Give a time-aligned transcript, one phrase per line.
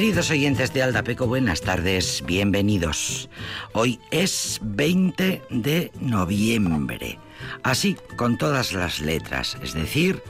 [0.00, 3.28] Queridos oyentes de Aldapeco, buenas tardes, bienvenidos.
[3.74, 7.18] Hoy es 20 de noviembre,
[7.62, 10.22] así con todas las letras, es decir,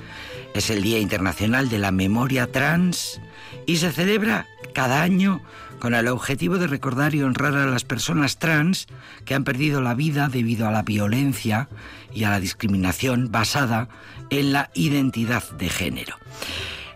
[0.54, 3.20] es el Día Internacional de la Memoria Trans
[3.64, 5.40] y se celebra cada año
[5.78, 8.88] con el objetivo de recordar y honrar a las personas trans
[9.24, 11.68] que han perdido la vida debido a la violencia
[12.12, 13.88] y a la discriminación basada
[14.30, 16.16] en la identidad de género.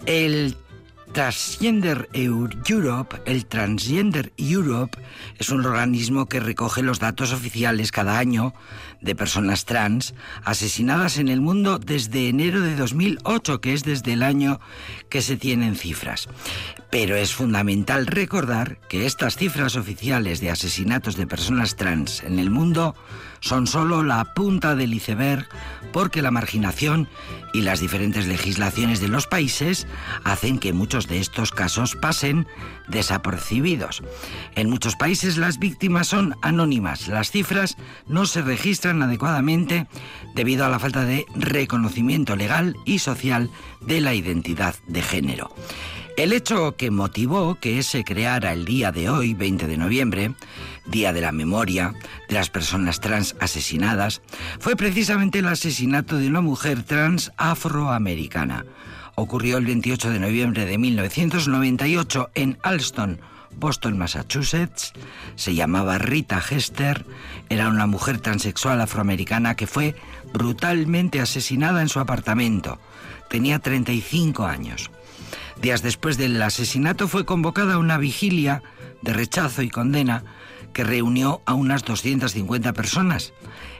[0.07, 0.57] El
[1.15, 4.99] Transgender Europe, el Transgender Europe,
[5.39, 8.53] es un organismo que recoge los datos oficiales cada año
[9.01, 14.25] de personas trans asesinadas en el mundo desde enero de 2008, que es desde el
[14.25, 14.59] año
[15.09, 16.29] que se tienen cifras.
[16.91, 22.51] Pero es fundamental recordar que estas cifras oficiales de asesinatos de personas trans en el
[22.51, 22.97] mundo
[23.45, 25.47] son solo la punta del iceberg
[25.93, 27.09] porque la marginación
[27.53, 29.87] y las diferentes legislaciones de los países
[30.25, 32.47] hacen que muchos de estos casos pasen
[32.89, 34.03] desapercibidos.
[34.55, 37.77] En muchos países las víctimas son anónimas, las cifras
[38.09, 39.87] no se registran adecuadamente
[40.35, 43.51] debido a la falta de reconocimiento legal y social
[43.83, 45.51] de la identidad de género.
[46.17, 50.35] El hecho que motivó que se creara el día de hoy, 20 de noviembre,
[50.87, 51.93] Día de la Memoria
[52.29, 54.23] de las personas trans asesinadas,
[54.61, 58.65] fue precisamente el asesinato de una mujer trans afroamericana.
[59.17, 63.21] Ocurrió el 28 de noviembre de 1998 en Alston,
[63.57, 64.93] Boston, Massachusetts.
[65.35, 67.05] Se llamaba Rita Hester.
[67.49, 69.97] Era una mujer transexual afroamericana que fue
[70.33, 72.79] brutalmente asesinada en su apartamento.
[73.29, 74.91] Tenía 35 años.
[75.65, 78.63] Días después del asesinato fue convocada una vigilia
[79.01, 80.23] de rechazo y condena
[80.75, 83.33] que reunió a unas 250 personas.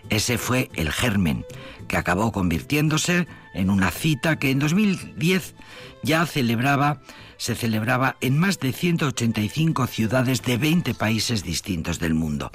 [0.09, 1.45] Ese fue el germen,
[1.87, 5.57] que acabó convirtiéndose en una cita que en 2010
[6.03, 7.03] ya celebraba,
[7.37, 12.51] se celebraba en más de 185 ciudades de 20 países distintos del mundo.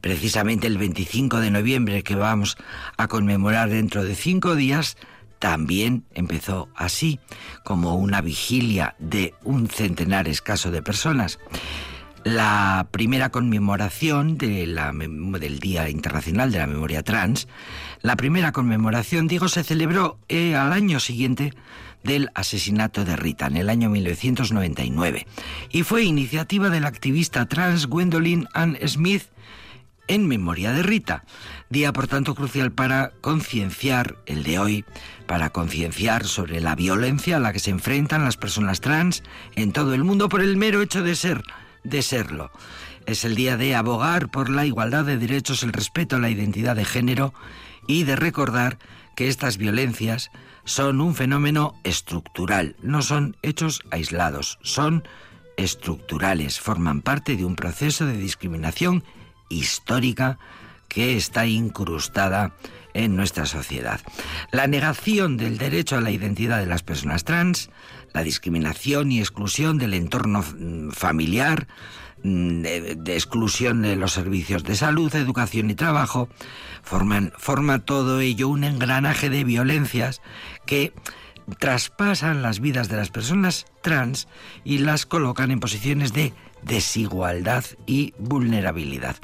[0.00, 2.56] Precisamente el 25 de noviembre, que vamos
[2.96, 4.96] a conmemorar dentro de cinco días,
[5.42, 7.18] también empezó así,
[7.64, 11.40] como una vigilia de un centenar escaso de personas.
[12.22, 17.48] La primera conmemoración del Día Internacional de la Memoria Trans,
[18.02, 21.52] la primera conmemoración, digo, se celebró eh, al año siguiente
[22.04, 25.26] del asesinato de Rita, en el año 1999,
[25.70, 29.24] y fue iniciativa de la activista trans Gwendolyn Ann Smith
[30.08, 31.24] en memoria de Rita.
[31.70, 34.84] Día, por tanto, crucial para concienciar el de hoy,
[35.26, 39.22] para concienciar sobre la violencia a la que se enfrentan las personas trans
[39.56, 41.42] en todo el mundo por el mero hecho de ser
[41.84, 42.50] de serlo.
[43.06, 46.76] Es el día de abogar por la igualdad de derechos, el respeto a la identidad
[46.76, 47.34] de género
[47.86, 48.78] y de recordar
[49.16, 50.30] que estas violencias
[50.64, 55.02] son un fenómeno estructural, no son hechos aislados, son
[55.56, 59.04] estructurales, forman parte de un proceso de discriminación
[59.58, 60.38] histórica
[60.88, 62.52] que está incrustada
[62.94, 64.00] en nuestra sociedad.
[64.50, 67.70] La negación del derecho a la identidad de las personas trans,
[68.12, 71.66] la discriminación y exclusión del entorno mm, familiar,
[72.22, 76.28] mm, de, exclusión de los servicios de salud, educación y trabajo,
[76.82, 80.20] forman, forma todo ello un engranaje de violencias
[80.66, 80.92] que
[81.58, 84.28] traspasan las vidas de las personas trans
[84.64, 86.32] y las colocan en posiciones de
[86.62, 89.16] desigualdad y vulnerabilidad.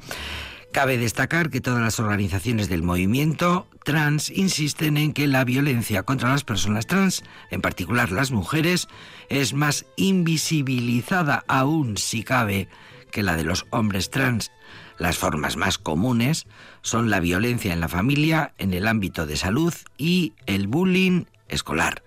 [0.72, 6.28] Cabe destacar que todas las organizaciones del movimiento trans insisten en que la violencia contra
[6.28, 8.86] las personas trans, en particular las mujeres,
[9.30, 12.68] es más invisibilizada aún si cabe
[13.10, 14.52] que la de los hombres trans.
[14.98, 16.46] Las formas más comunes
[16.82, 22.02] son la violencia en la familia, en el ámbito de salud y el bullying escolar.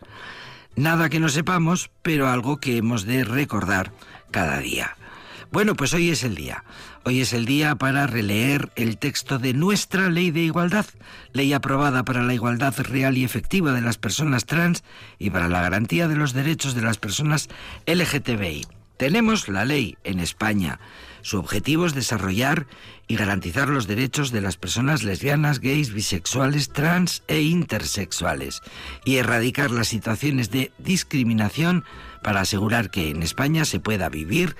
[0.75, 3.91] Nada que no sepamos, pero algo que hemos de recordar
[4.29, 4.95] cada día.
[5.51, 6.63] Bueno, pues hoy es el día.
[7.03, 10.85] Hoy es el día para releer el texto de nuestra ley de igualdad,
[11.33, 14.85] ley aprobada para la igualdad real y efectiva de las personas trans
[15.19, 17.49] y para la garantía de los derechos de las personas
[17.85, 18.65] LGTBI.
[18.95, 20.79] Tenemos la ley en España.
[21.21, 22.65] Su objetivo es desarrollar
[23.07, 28.61] y garantizar los derechos de las personas lesbianas, gays, bisexuales, trans e intersexuales
[29.03, 31.83] y erradicar las situaciones de discriminación
[32.23, 34.55] para asegurar que en España se pueda vivir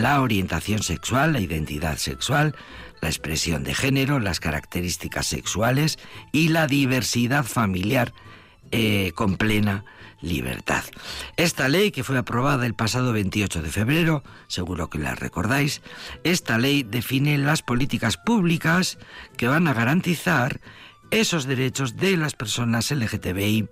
[0.00, 2.54] la orientación sexual, la identidad sexual,
[3.00, 5.98] la expresión de género, las características sexuales
[6.32, 8.12] y la diversidad familiar
[8.70, 9.84] eh, con plena
[10.20, 10.84] libertad.
[11.36, 15.82] Esta ley, que fue aprobada el pasado 28 de febrero, seguro que la recordáis,
[16.24, 18.98] esta ley define las políticas públicas
[19.36, 20.60] que van a garantizar
[21.10, 23.68] esos derechos de las personas LGTBI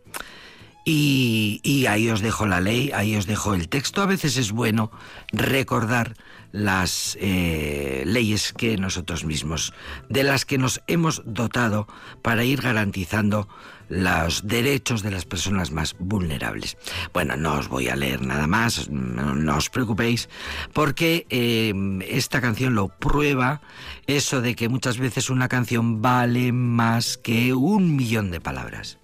[0.90, 4.00] Y, ahí os dejo la ley, ahí os dejo el texto.
[4.00, 4.90] A veces es bueno
[5.32, 6.14] recordar
[6.50, 9.74] las eh, leyes que nosotros mismos,
[10.08, 11.88] de las que nos hemos dotado
[12.22, 13.48] para ir garantizando
[13.90, 16.78] los derechos de las personas más vulnerables.
[17.12, 20.30] Bueno, no os voy a leer nada más, no, os preocupéis,
[20.72, 21.74] porque eh,
[22.08, 23.60] esta canción lo prueba,
[24.06, 28.96] eso de que muchas veces una canción vale más que un millón de palabras.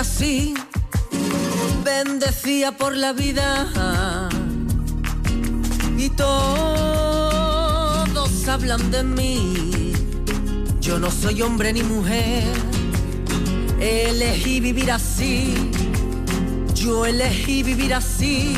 [0.00, 0.54] Así,
[1.84, 3.68] bendecía por la vida
[5.98, 6.38] y todos
[8.48, 9.92] hablan de mí.
[10.80, 12.44] Yo no soy hombre ni mujer,
[13.78, 15.70] elegí vivir así.
[16.74, 18.56] Yo elegí vivir así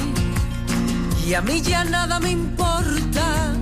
[1.27, 3.53] y a mí ya nada me importa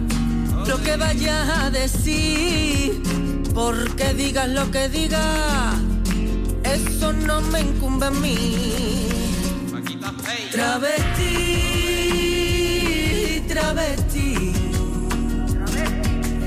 [0.67, 3.03] lo que vaya a decir,
[3.55, 5.90] porque digas lo que digas
[7.51, 9.09] me incumbe a mí.
[10.51, 11.35] Travesti,
[13.49, 14.53] travesti,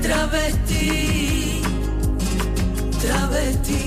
[0.02, 1.62] travesti,
[3.00, 3.82] travesti,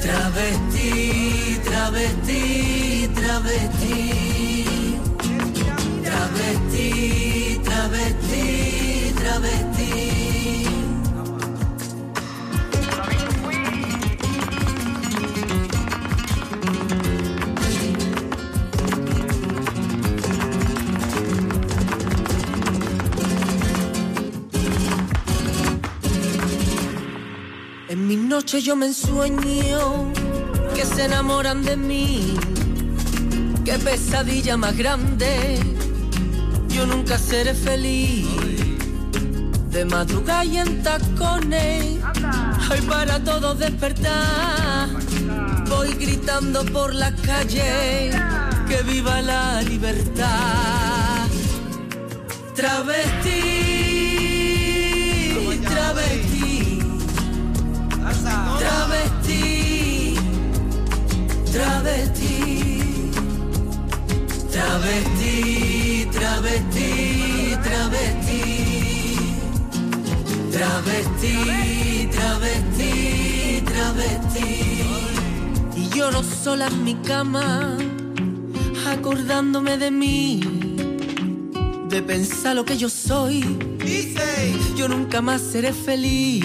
[0.00, 3.96] travesti, travesti, travesti,
[6.02, 8.45] travesti, travesti.
[28.46, 30.12] Noches yo me ensueño
[30.72, 32.36] que se enamoran de mí.
[33.64, 35.58] Qué pesadilla más grande.
[36.68, 38.24] Yo nunca seré feliz.
[39.72, 41.98] De madrugada y en tacones.
[42.70, 44.90] Ay, para todos despertar.
[45.68, 48.12] Voy gritando por la calle.
[48.68, 51.26] Que viva la libertad.
[52.54, 53.65] Travesti
[61.56, 63.10] travesti,
[64.50, 66.90] travesti, travesti,
[67.62, 68.42] travesti,
[70.52, 74.50] travesti, travesti, travesti.
[75.76, 77.78] Y lloro sola en mi cama,
[78.86, 80.40] acordándome de mí,
[81.88, 83.40] de pensar lo que yo soy.
[84.76, 86.44] Yo nunca más seré feliz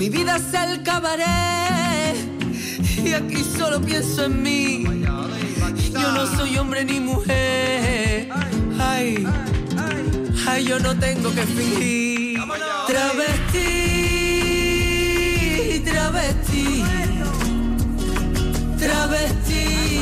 [0.00, 1.79] mi vida es el cabaret
[3.04, 4.84] y aquí solo pienso en mí.
[5.92, 8.28] Yo no soy hombre ni mujer.
[8.78, 9.26] Ay,
[10.46, 12.40] ay, yo no tengo que fingir.
[12.86, 13.68] Travesti,
[15.84, 16.84] travesti,
[18.78, 20.00] travesti,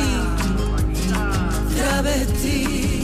[1.75, 3.01] travesti,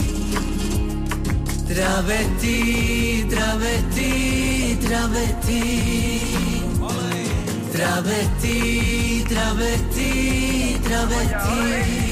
[1.67, 6.44] travesti, travesti, travesti.
[7.75, 12.04] Travesti, travesti, travesti.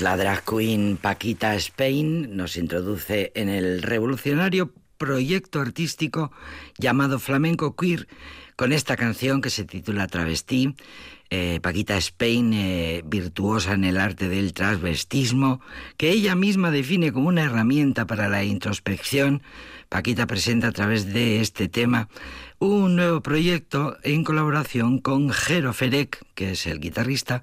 [0.00, 6.32] Es la drag queen Paquita Spain, nos introduce en el revolucionario proyecto artístico
[6.78, 8.08] llamado Flamenco Queer
[8.56, 10.74] con esta canción que se titula Travestí.
[11.28, 15.60] eh, Paquita Spain, eh, virtuosa en el arte del transvestismo,
[15.98, 19.42] que ella misma define como una herramienta para la introspección,
[19.90, 22.08] Paquita presenta a través de este tema
[22.60, 27.40] un nuevo proyecto en colaboración con Jero Ferek, que es el guitarrista,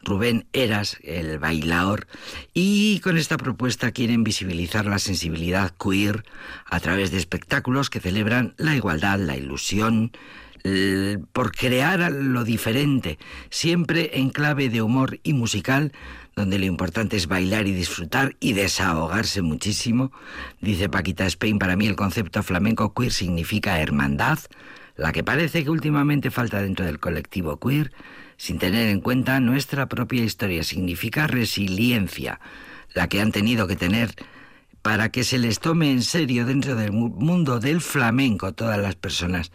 [0.00, 2.06] Rubén Eras, el bailador,
[2.54, 6.24] y con esta propuesta quieren visibilizar la sensibilidad queer
[6.66, 10.12] a través de espectáculos que celebran la igualdad, la ilusión,
[11.32, 15.92] por crear lo diferente, siempre en clave de humor y musical,
[16.36, 20.12] donde lo importante es bailar y disfrutar y desahogarse muchísimo.
[20.60, 24.38] Dice Paquita Spain, para mí el concepto flamenco queer significa hermandad,
[24.96, 27.92] la que parece que últimamente falta dentro del colectivo queer,
[28.36, 30.62] sin tener en cuenta nuestra propia historia.
[30.64, 32.40] Significa resiliencia,
[32.94, 34.14] la que han tenido que tener
[34.82, 39.52] para que se les tome en serio dentro del mundo del flamenco todas las personas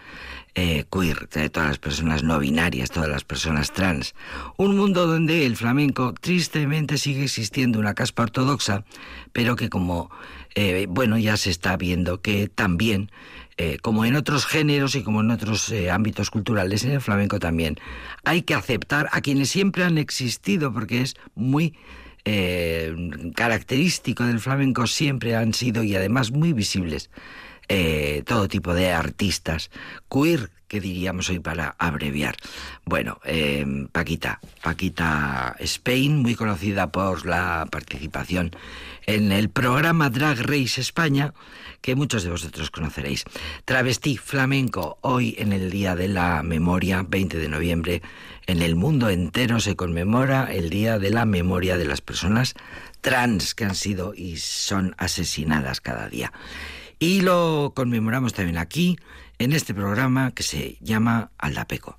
[0.57, 4.15] eh, queer, todas las personas no binarias, todas las personas trans.
[4.55, 8.85] Un mundo donde el flamenco tristemente sigue existiendo una caspa ortodoxa,
[9.33, 10.09] pero que como,
[10.55, 13.11] eh, bueno, ya se está viendo que también,
[13.57, 17.77] eh, como en otros géneros y como en otros ámbitos culturales, en el flamenco también,
[18.23, 21.73] hay que aceptar a quienes siempre han existido, porque es muy
[22.25, 22.93] eh,
[23.35, 27.09] característico del flamenco siempre han sido y además muy visibles
[27.67, 29.71] eh, todo tipo de artistas
[30.09, 32.35] queer que diríamos hoy para abreviar.
[32.85, 38.51] Bueno, eh, Paquita, Paquita Spain, muy conocida por la participación
[39.05, 41.33] en el programa Drag Race España,
[41.81, 43.25] que muchos de vosotros conoceréis.
[43.65, 48.01] Travestí flamenco, hoy en el Día de la Memoria, 20 de noviembre,
[48.47, 52.53] en el mundo entero se conmemora el Día de la Memoria de las personas
[53.01, 56.31] trans que han sido y son asesinadas cada día.
[56.99, 58.97] Y lo conmemoramos también aquí,
[59.37, 61.97] en este programa que se llama Aldapeco.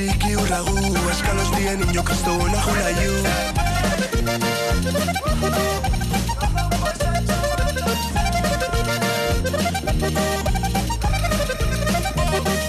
[0.00, 0.76] txiki urragu
[1.12, 3.12] Eskalos dien ino kristo hona jula ju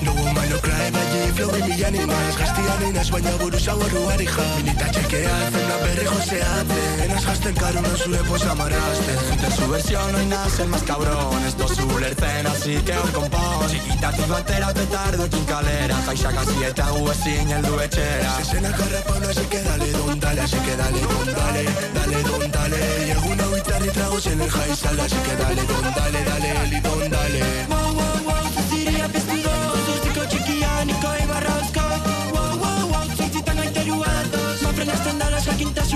[0.03, 4.80] No woman no cry, baina flow in mi animas Gaztia dinas, baina buruz hau ja.
[5.11, 7.03] que hacen, la berrejo se hace.
[7.03, 7.25] En las
[7.59, 9.11] caro, no sube pues amaraste.
[9.41, 11.43] De su versión no hay nada ser más cabrón.
[11.45, 17.11] Esto zulertzen, así que hor compon Txikitatik batera petardo ekin kalera Jaixak hasi eta gu
[17.11, 21.27] ezin heldu etxera Zezena karra paula, así que dale don dale Así que dale don
[21.39, 21.63] dale,
[21.97, 22.81] dale don dale.
[23.05, 28.20] Lleguna bitarri tragos en el jaizal Así que dale don dale, dale, li don dale.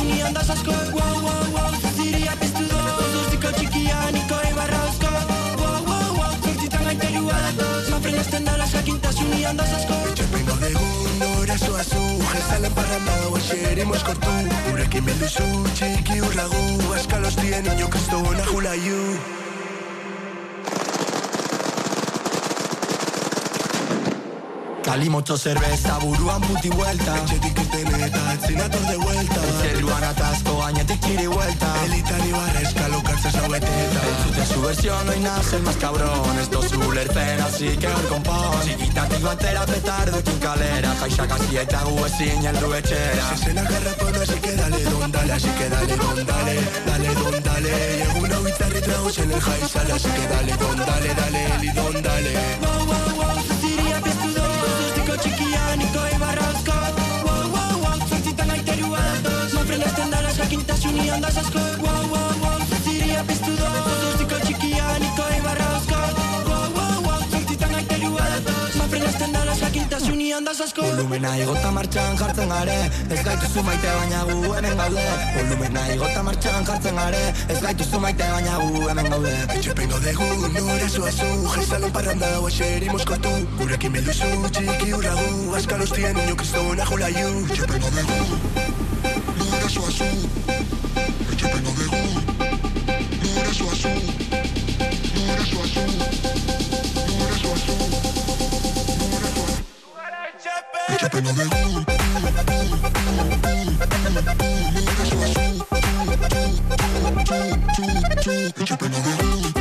[0.05, 5.11] ni ondaz asko Wow, wow, wow, ziriak ez du doz Uziko txikia, niko eibarra osko
[5.61, 11.15] Wow, wow, wow, zortzitan gaiterua datoz Mafren azten dala jakintasun ni ondaz asko Etxepengo dugu
[11.21, 14.35] nora zoazu Jezalen parrandau eserimo eskortu
[14.67, 16.67] Gurekin bildu zu, txiki urragu
[16.99, 18.77] Azkal hostien oino kristo ona jula
[25.09, 27.15] motxo zerbeza buruan puti vuelta.
[27.23, 29.41] Etxetik irten eta etzinator de vuelta.
[29.61, 31.67] Zerruan atazko gainetik kiri vuelta.
[31.85, 36.39] Elitari barrezka lokartza zaueteta Entzute su versión nace el más cabrón.
[36.39, 42.05] Esto su lertzen así que hor kompon Txikitatik batera petardoekin kalera Jaixak hasi eta gu
[42.05, 46.55] ezin heldu etxera Zezena garrapona así que dale don dale Así que dale don dale,
[46.85, 47.75] dale don dale.
[48.07, 52.01] Egun hau itzarri tragos en el jaizal Así que dale don dale, dale eli don
[52.03, 52.74] dale
[60.95, 62.59] ni andas asko guau guau guau.
[62.69, 63.69] Zutiria piztu da
[64.01, 65.99] Zutiko txikia niko ibarra osko
[66.47, 66.65] Guau.
[66.75, 72.17] Guau guau Zutitan aiterua datoz Mafren azten dara zakintaz Uni andas asko Volumena egota martxan
[72.21, 72.77] jartzen gare
[73.15, 75.05] Ez gaitu zu maite baina gu uh, hemen gaude.
[75.37, 79.35] Volumena egota martxan jartzen gare Ez gaitu zu maite baina gu uh, hemen gaude.
[79.57, 86.23] Etxepengo degu nure zua zu Jaizalo parranda oaxeri moskatu Gurekin bilduzu txiki urragu Azkal hostien
[86.25, 88.19] inokriztona jolaiu Etxepengo degu
[89.39, 90.54] Nure zua zu Etxepengo degu nure
[101.15, 101.23] Keep
[108.81, 109.54] it on the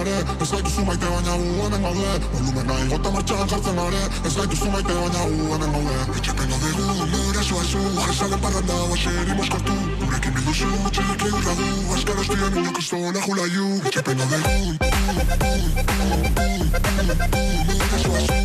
[0.00, 4.34] are Ez gaitu zumaite baina gu hemen gaude Volumen nahi gota martxan jartzen are Ez
[4.36, 9.32] gaitu zumaite baina gu hemen gaude Etxepen gaude gu, nire zua zu Jarrizalen parranda, baxeri
[9.38, 14.38] moskartu Gurekin biduzu, txilek eurra du Azkar hostien, inok ez tola jula ju Etxepen gaude
[14.44, 14.50] gu,
[17.66, 18.36] nire zua zu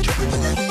[0.00, 0.69] Etxepen gaude gu,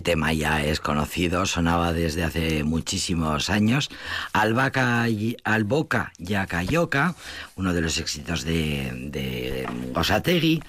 [0.00, 3.90] El tema ya es conocido, sonaba desde hace muchísimos años.
[4.32, 5.06] Albaca,
[5.44, 7.14] Alboca Yacayoca,
[7.60, 10.62] uno de los éxitos de, de Osategui.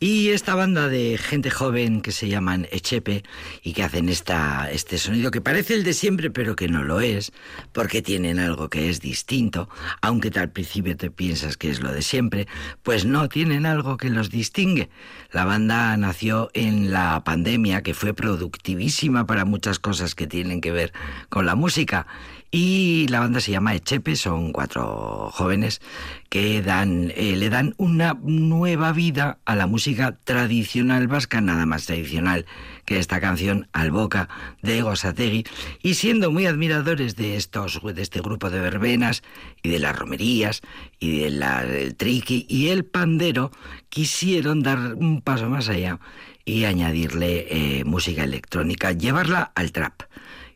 [0.00, 3.24] Y esta banda de gente joven que se llaman Echepe
[3.62, 7.00] y que hacen esta, este sonido que parece el de siempre, pero que no lo
[7.00, 7.32] es,
[7.72, 9.68] porque tienen algo que es distinto,
[10.00, 12.46] aunque al principio te piensas que es lo de siempre,
[12.82, 14.88] pues no, tienen algo que los distingue.
[15.32, 20.72] La banda nació en la pandemia, que fue productivísima para muchas cosas que tienen que
[20.72, 20.92] ver
[21.28, 22.06] con la música.
[22.50, 25.82] Y la banda se llama Echepe, son cuatro jóvenes
[26.30, 31.84] que dan, eh, le dan una nueva vida a la música tradicional vasca, nada más
[31.84, 32.46] tradicional
[32.86, 34.30] que esta canción Alboca
[34.62, 35.44] de Gosategui,
[35.82, 39.22] y siendo muy admiradores de estos, de este grupo de verbenas
[39.62, 40.62] y de las romerías
[40.98, 43.50] y del el triqui y el pandero,
[43.90, 46.00] quisieron dar un paso más allá
[46.46, 50.04] y añadirle eh, música electrónica, llevarla al trap.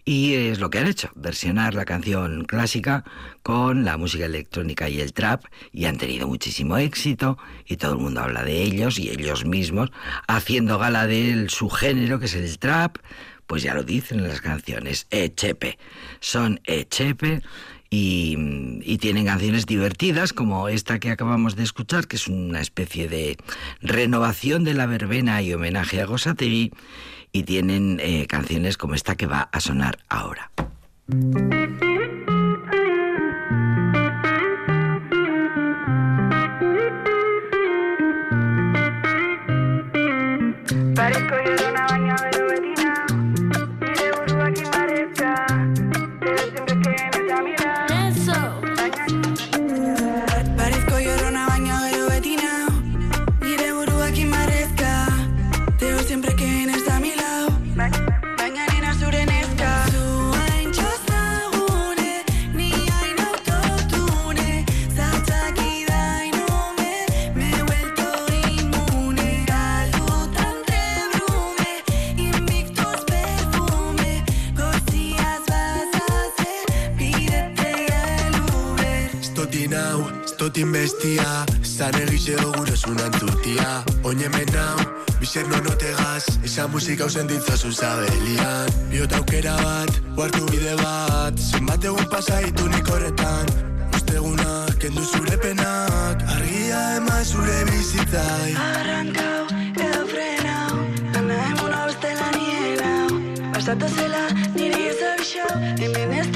[0.04, 3.04] Y es lo que han hecho, versionar la canción clásica
[3.44, 7.98] con la música electrónica y el trap, y han tenido muchísimo éxito, y todo el
[7.98, 9.92] mundo habla de ellos, y ellos mismos,
[10.26, 12.96] haciendo gala de su género, que es el trap,
[13.46, 15.78] pues ya lo dicen en las canciones, Echepe.
[16.18, 17.42] Son Echepe,
[17.88, 18.36] y,
[18.80, 23.36] y, tienen canciones divertidas como esta que acabamos de escuchar, que es una especie de
[23.82, 26.72] renovación de la verbena y homenaje a Gosategui,
[27.32, 30.50] y tienen eh, canciones como esta que va a sonar ahora.
[80.42, 84.78] Hau, stotin bestia Zan egize gurasun antzutia Oinemen hau,
[85.20, 91.84] bizer non otegaz Esa musika usen ditzazu zabelian Biot aukera bat, huartu bide bat Zenbat
[91.84, 93.46] egun pasaitu nik horretan.
[93.94, 98.54] Ostegunak, kendu zure penak Argia ema zure bizitzai.
[98.54, 99.46] Arrankau
[99.78, 106.31] edo frenau Dana emuna bestela nienau Pasatu zela niri ez abixau Hemen ez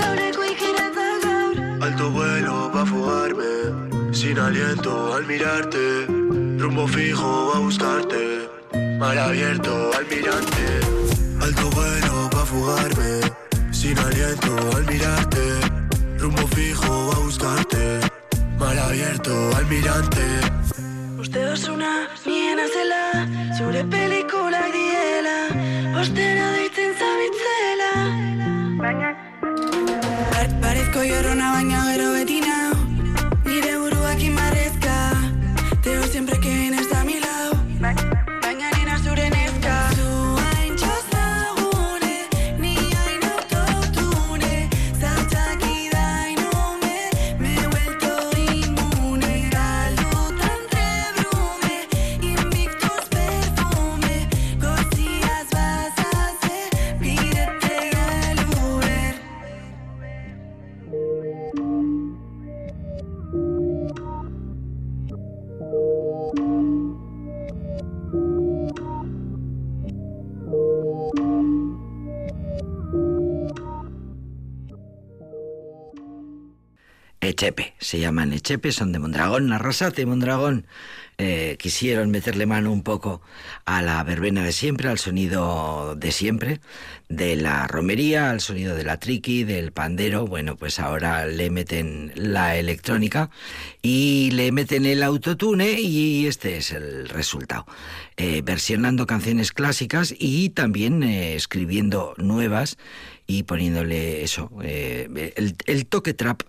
[4.27, 6.07] Sin aliento al mirarte.
[6.59, 8.51] Rumbo fijo a buscarte.
[8.99, 10.65] Mar abierto al mirante
[11.41, 13.21] Alto vuelo pa fugarme.
[13.71, 15.45] Sin aliento al mirarte.
[16.19, 18.01] Rumbo fijo a buscarte.
[18.59, 20.25] Mar abierto al mirante.
[21.21, 25.39] Uste dozuna niena zela Zure pelikulak diela.
[26.01, 27.93] Ostera deitzen zabitzela
[30.33, 32.41] Par Parezko jorrona baina gero beti
[77.37, 80.67] Echepe, se llaman Echepe, son de Mondragón, Arrasate, Mondragón.
[81.19, 83.23] Eh, quisieron meterle mano un poco
[83.65, 86.61] a la verbena de siempre, al sonido de siempre,
[87.09, 90.27] de la romería, al sonido de la triqui, del pandero.
[90.27, 93.31] Bueno, pues ahora le meten la electrónica
[93.81, 97.65] y le meten el autotune y este es el resultado.
[98.19, 102.77] Eh, versionando canciones clásicas y también eh, escribiendo nuevas
[103.27, 106.43] y poniéndole eso, el, toque trap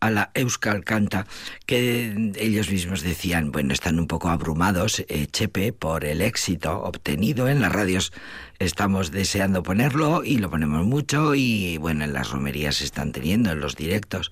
[0.00, 1.26] a la Euskal Canta,
[1.66, 7.48] que ellos mismos decían, bueno, están un poco abrumados, eh, Chepe, por el éxito obtenido
[7.48, 8.12] en las radios.
[8.58, 13.52] Estamos deseando ponerlo y lo ponemos mucho y bueno, en las romerías se están teniendo,
[13.52, 14.30] en los directos.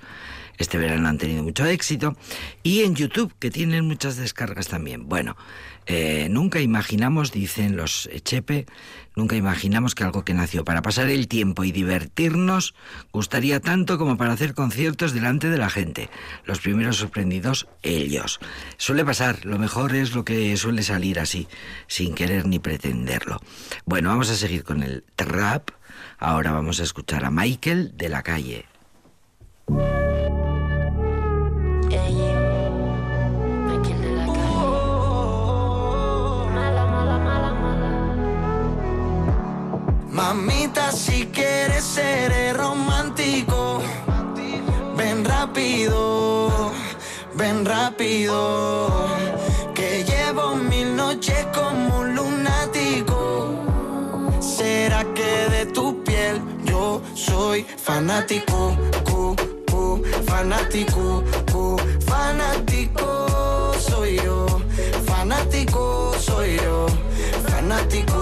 [0.61, 2.16] Este verano han tenido mucho éxito.
[2.62, 5.09] Y en YouTube, que tienen muchas descargas también.
[5.09, 5.35] Bueno,
[5.87, 8.66] eh, nunca imaginamos, dicen los Chepe,
[9.16, 12.75] nunca imaginamos que algo que nació para pasar el tiempo y divertirnos
[13.11, 16.11] gustaría tanto como para hacer conciertos delante de la gente.
[16.44, 18.38] Los primeros sorprendidos, ellos.
[18.77, 21.49] Suele pasar, lo mejor es lo que suele salir así,
[21.87, 23.40] sin querer ni pretenderlo.
[23.87, 25.70] Bueno, vamos a seguir con el trap.
[26.18, 28.66] Ahora vamos a escuchar a Michael de la calle.
[40.11, 43.81] Mamita, si quieres ser romántico,
[44.96, 46.73] ven rápido,
[47.35, 49.09] ven rápido.
[49.75, 53.55] Que llevo mil noches como un lunático.
[54.40, 58.77] ¿Será que de tu piel yo soy fanático?
[60.40, 61.23] fanático,
[62.07, 63.27] fanático
[63.79, 64.46] soy yo,
[65.05, 66.87] fanático soy yo,
[67.46, 68.19] fanático,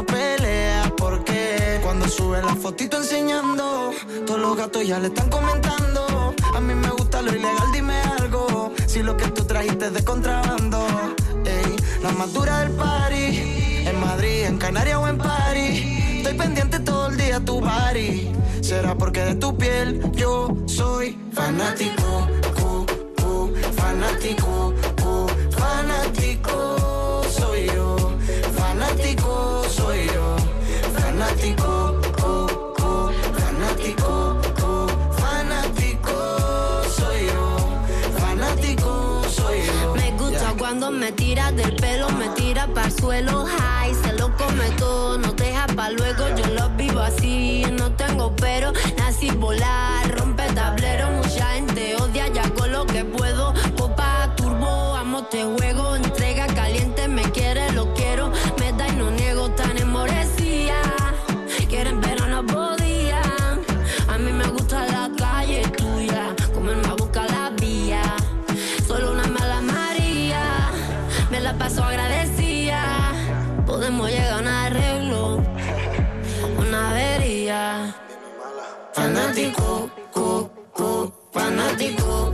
[0.00, 3.92] armo pelea porque cuando sube la fotito enseñando,
[4.26, 6.34] todos los gatos ya le están comentando.
[6.54, 8.72] A mí me gusta lo ilegal, dime algo.
[8.86, 10.86] Si lo que tú trajiste es de contrabando.
[11.44, 13.86] Ey, la más dura del party.
[13.86, 16.18] En Madrid, en Canarias o en París.
[16.18, 18.32] Estoy pendiente todo el día tu party.
[18.60, 22.28] Será porque de tu piel yo soy fanático.
[22.62, 24.74] Uh, uh, fanático.
[25.04, 26.79] Uh, fanático
[42.74, 47.00] para el suelo, high, se lo come todo, no deja pa' luego, yo lo vivo
[47.00, 49.89] así, no tengo pero, nací volar,
[79.10, 82.32] fanático, co, co, fanático,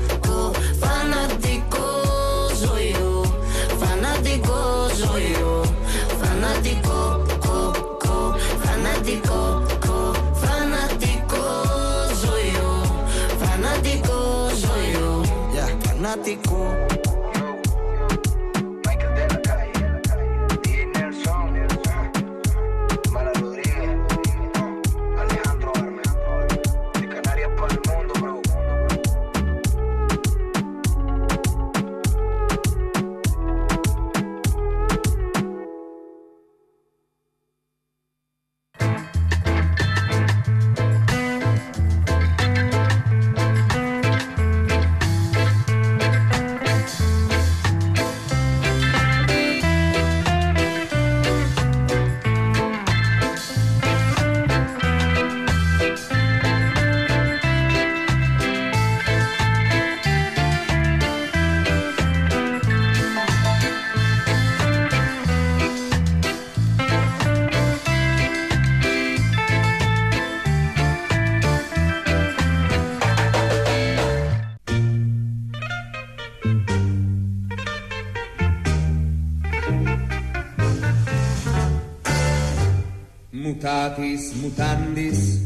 [84.47, 85.43] mutandis,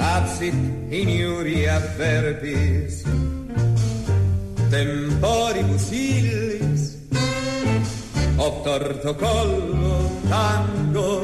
[0.00, 0.56] absit
[0.88, 3.04] in iuria verbis,
[4.70, 6.96] temporibus illis,
[8.38, 11.22] obtorto collo tango,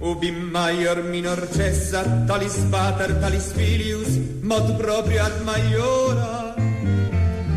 [0.00, 6.54] ubi maior minor cessa talis pater talis filius, mod proprio ad maiora,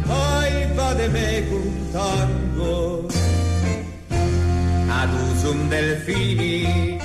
[0.03, 3.07] ai vade mecum tango,
[4.99, 6.97] ad usum delfini,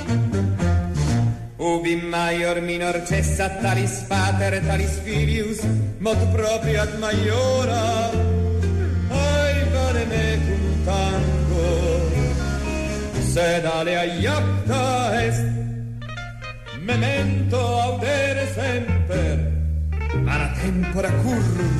[1.63, 5.59] ubi maior minor cessa talis pater talis filius,
[5.99, 8.11] mod proprio ad maiora,
[9.07, 11.71] ai vade mecum tango,
[13.31, 14.83] sed alea iacta
[15.23, 15.45] est,
[16.83, 19.37] memento audere semper,
[20.27, 21.75] mala tempora currum,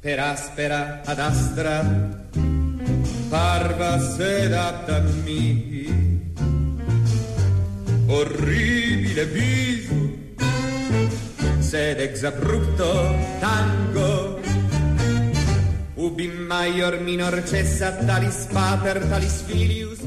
[0.00, 1.76] per aspera ad astra,
[3.30, 6.09] parva sed apta mihi,
[8.10, 9.94] orribile viso,
[11.60, 14.40] sed ex abrupto tango,
[15.96, 19.98] ubi maior minor cessa talis pater talis filius,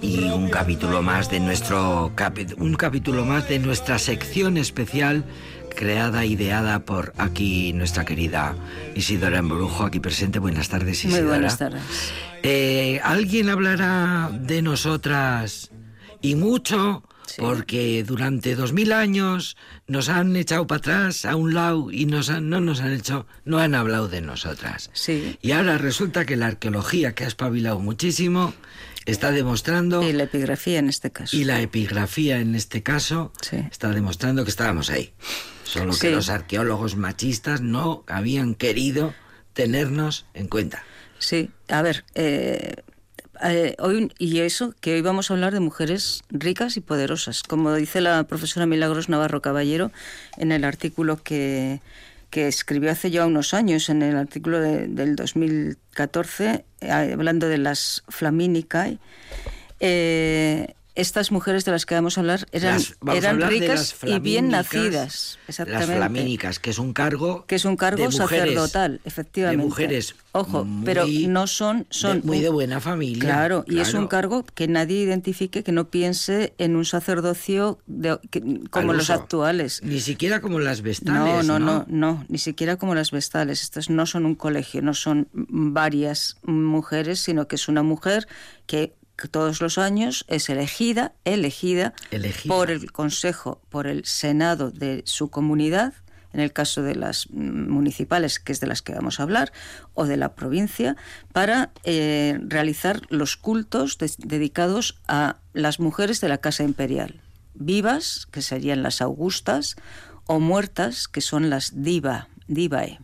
[0.00, 2.12] Y un capítulo más de nuestro
[2.58, 5.24] un capítulo más de nuestra sección especial
[5.76, 8.54] creada, ideada por aquí nuestra querida
[8.94, 10.38] Isidora Embrujo, aquí presente.
[10.38, 11.28] Buenas tardes, Muy Isidora.
[11.36, 11.82] buenas tardes.
[12.42, 15.70] Eh, ¿Alguien hablará de nosotras
[16.20, 17.02] y mucho?
[17.40, 22.28] Porque durante dos mil años nos han echado para atrás a un lado y nos
[22.30, 24.90] han- no nos han hecho, no han hablado de nosotras.
[24.92, 25.38] Sí.
[25.40, 28.54] Y ahora resulta que la arqueología, que ha espabilado muchísimo,
[29.06, 31.36] está demostrando, Y la epigrafía en este caso.
[31.36, 33.56] y la epigrafía en este caso, Sí.
[33.70, 35.12] está demostrando que estábamos ahí.
[35.64, 39.14] Solo que los arqueólogos machistas no habían querido
[39.54, 40.84] tenernos en cuenta.
[41.18, 42.74] Sí, a ver, eh,
[43.44, 47.74] eh, hoy y eso que hoy vamos a hablar de mujeres ricas y poderosas, como
[47.74, 49.90] dice la profesora Milagros Navarro Caballero
[50.38, 51.80] en el artículo que,
[52.30, 57.58] que escribió hace ya unos años, en el artículo de- del 2014, eh, hablando de
[57.58, 58.92] las flamínicas.
[59.80, 64.48] Eh, estas mujeres de las que vamos a hablar eran, Las- eran ricas y bien
[64.48, 65.38] nacidas.
[65.48, 65.86] Exactamente.
[65.88, 67.44] Las flamínicas, que es un cargo.
[67.46, 69.62] que es un cargo de mujeres, sacerdotal, efectivamente.
[69.62, 70.14] De mujeres.
[70.32, 73.20] Ojo, muy- pero no son, son de- muy de buena familia.
[73.22, 78.18] Claro, y es un cargo que nadie identifique, que no piense en un sacerdocio de-
[78.30, 79.80] que- como los actuales.
[79.82, 81.46] Ni siquiera como las No, vestales.
[81.46, 83.62] no, no, no, ni siquiera como las vestales.
[83.62, 88.26] Estas no son un colegio, no son varias mujeres, sino que es una mujer
[88.66, 88.94] que
[89.28, 92.54] todos los años es elegida, elegida, Elegida.
[92.54, 95.94] por el Consejo, por el Senado de su comunidad,
[96.32, 99.52] en el caso de las municipales, que es de las que vamos a hablar,
[99.94, 100.96] o de la provincia,
[101.32, 107.20] para eh, realizar los cultos dedicados a las mujeres de la Casa Imperial,
[107.54, 109.76] vivas, que serían las augustas,
[110.26, 112.98] o muertas, que son las diva, divae.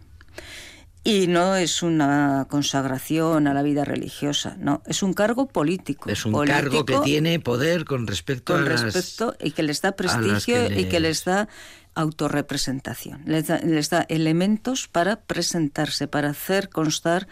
[1.08, 6.10] Y no es una consagración a la vida religiosa, no, es un cargo político.
[6.10, 9.62] Es un político cargo que tiene poder con respecto con a las- respecto y que
[9.62, 11.48] les da prestigio que y que les- les da
[11.94, 13.22] autorrepresentación.
[13.26, 17.26] Les da, les da elementos para presentarse, para hacer constar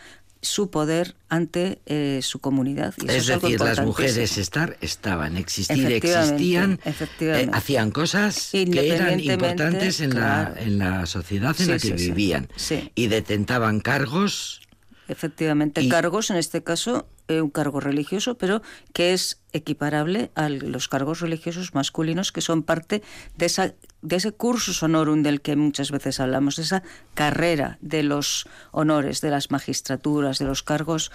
[0.46, 2.94] su poder ante eh, su comunidad.
[3.02, 7.50] Y Es decir, las mujeres estar estaban, existir, Efectivamente, existían, efectivamente.
[7.50, 10.54] eh, hacían cosas que eran importantes en, claro.
[10.54, 12.06] la, en la sociedad en Sí, la que sí.
[12.10, 12.90] vivían Sí.
[12.94, 14.60] y detentaban cargos
[15.08, 20.48] Efectivamente, Y- cargos, en este caso, eh, un cargo religioso, pero que es equiparable a
[20.48, 23.02] los cargos religiosos masculinos que son parte
[23.36, 26.82] de, esa, de ese cursus honorum del que muchas veces hablamos, de esa
[27.14, 31.10] carrera de los honores, de las magistraturas, de los cargos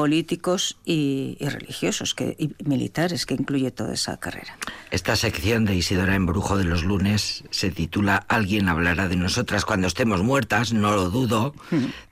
[0.00, 4.56] políticos y, y religiosos que, y militares que incluye toda esa carrera.
[4.90, 9.88] Esta sección de Isidora Embrujo de los lunes se titula Alguien hablará de nosotras cuando
[9.88, 11.54] estemos muertas, no lo dudo.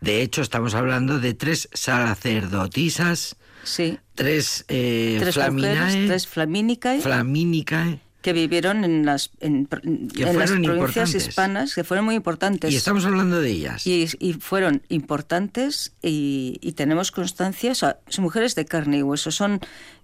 [0.02, 7.00] De hecho, estamos hablando de tres sacerdotisas, Sí, tres, eh, tres flaminae, mujeres, tres flamínicae,
[7.00, 12.72] flamínicae, que vivieron en las, en, las provincias hispanas, que fueron muy importantes.
[12.72, 13.86] y estamos hablando de ellas.
[13.86, 19.02] Y, y fueron importantes y, y tenemos constancia, o sea, son mujeres de carne y
[19.02, 19.60] hueso, son,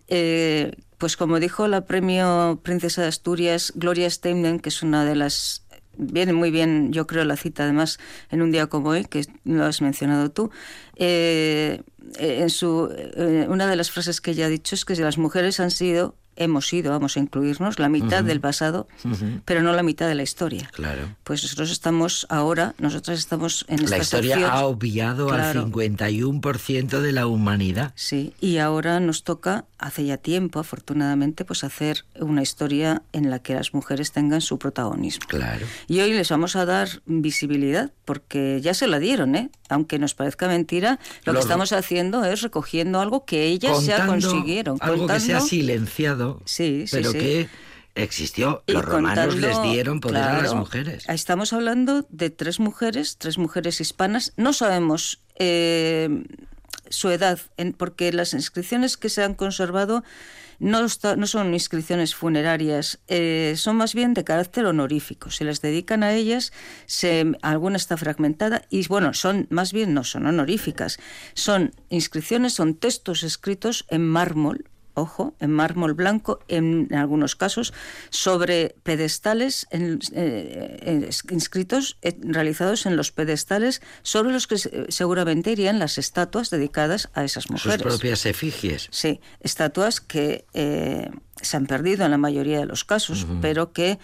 [0.08, 5.16] eh, pues como dijo la premio Princesa de Asturias, Gloria Steinem, que es una de
[5.16, 5.62] las...
[5.96, 7.98] Viene muy bien, yo creo, la cita además
[8.30, 10.50] en un día como hoy, que lo has mencionado tú.
[10.96, 11.82] eh,
[12.18, 15.60] en su, eh, una de las frases que ella ha dicho es que las mujeres
[15.60, 18.86] han sido hemos ido, vamos a incluirnos, la mitad del pasado,
[19.44, 20.68] pero no la mitad de la historia.
[20.72, 21.02] Claro.
[21.24, 25.60] Pues nosotros estamos ahora, nosotras estamos en esta La historia sección- ha obviado Claro.
[25.60, 27.92] al 51% de la humanidad.
[27.94, 33.38] Sí, y ahora nos toca, hace ya tiempo, afortunadamente, pues hacer una historia en la
[33.40, 35.26] que las mujeres tengan su protagonismo.
[35.28, 35.66] Claro.
[35.88, 39.50] Y hoy les vamos a dar visibilidad, porque ya se la dieron, ¿eh?
[39.68, 43.98] Aunque nos parezca mentira, lo Lo- que estamos haciendo es recogiendo algo que ellas ya
[44.06, 44.78] Contando consiguieron.
[44.80, 45.46] Algo que se ha contando-
[46.44, 47.18] Sí, sí, pero sí.
[47.18, 47.48] que
[47.96, 48.62] existió.
[48.66, 51.04] y Los romanos les dieron poder a las mujeres.
[51.08, 54.32] Estamos hablando de tres mujeres, tres mujeres hispanas.
[54.36, 56.24] No sabemos eh,
[56.90, 60.02] su edad, en- porque las inscripciones que se han conservado
[60.60, 65.30] no, está- no son inscripciones funerarias, eh, son más bien de carácter honorífico.
[65.30, 66.52] Se les dedican a ellas,
[66.86, 70.98] se, alguna está fragmentada y bueno, son más bien no son honoríficas,
[71.34, 77.72] son inscripciones, son textos escritos en mármol ojo, en mármol blanco, en, algunos casos,
[78.10, 84.86] sobre pedestales en- eh, eh, inscritos, eh, realizados en los pedestales sobre los que se-
[84.90, 87.82] seguramente irían las estatuas dedicadas a esas Sus mujeres.
[87.82, 88.88] propias efigies.
[88.90, 90.44] Sí, estatuas que
[91.42, 93.98] se han perdido en la mayoría de los casos, pero que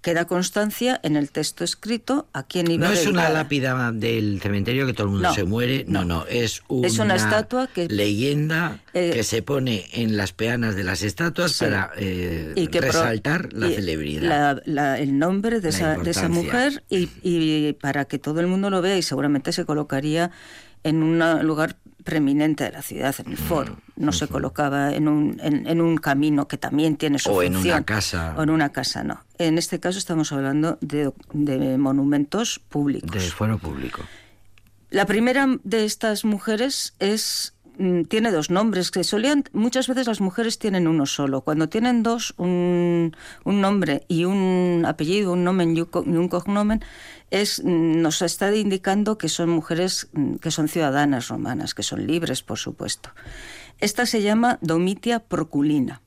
[0.00, 4.86] queda constancia en el texto escrito a quién iba No es una lápida del cementerio
[4.86, 7.88] que todo el mundo No, se muere, no, no, es una, Es una estatua que-
[7.88, 11.64] leyenda Eh, que se pone en las peanas de las estatuas Sí.
[11.64, 14.22] para eh, y que pro- resaltar la y celebridad.
[14.28, 18.46] la- la- el nombre de esa, de esa mujer y, y para que todo el
[18.46, 20.30] mundo lo vea y seguramente se colocaría
[20.82, 23.76] en un lugar preeminente de la ciudad, en el foro.
[23.96, 27.52] No se colocaba en un, en, en un camino que también tiene su O en
[27.54, 27.76] función.
[27.76, 28.34] una casa.
[28.36, 29.22] O en una casa, no.
[29.38, 33.10] En este caso estamos hablando de, de monumentos públicos.
[33.10, 34.00] Del fuero público.
[34.90, 37.54] La primera de estas mujeres es
[38.08, 41.40] tiene dos nombres que solían muchas veces las mujeres tienen uno solo.
[41.42, 46.10] Cuando tienen dos, un, un nombre y un apellido, un nomen y un co- y
[46.10, 46.82] un cognomen,
[47.30, 52.06] es mm, nos está indicando que son mujeres mm, que son ciudadanas romanas, que son
[52.06, 53.10] libres, por supuesto.
[53.78, 56.02] Esta se llama Domitia Proculina.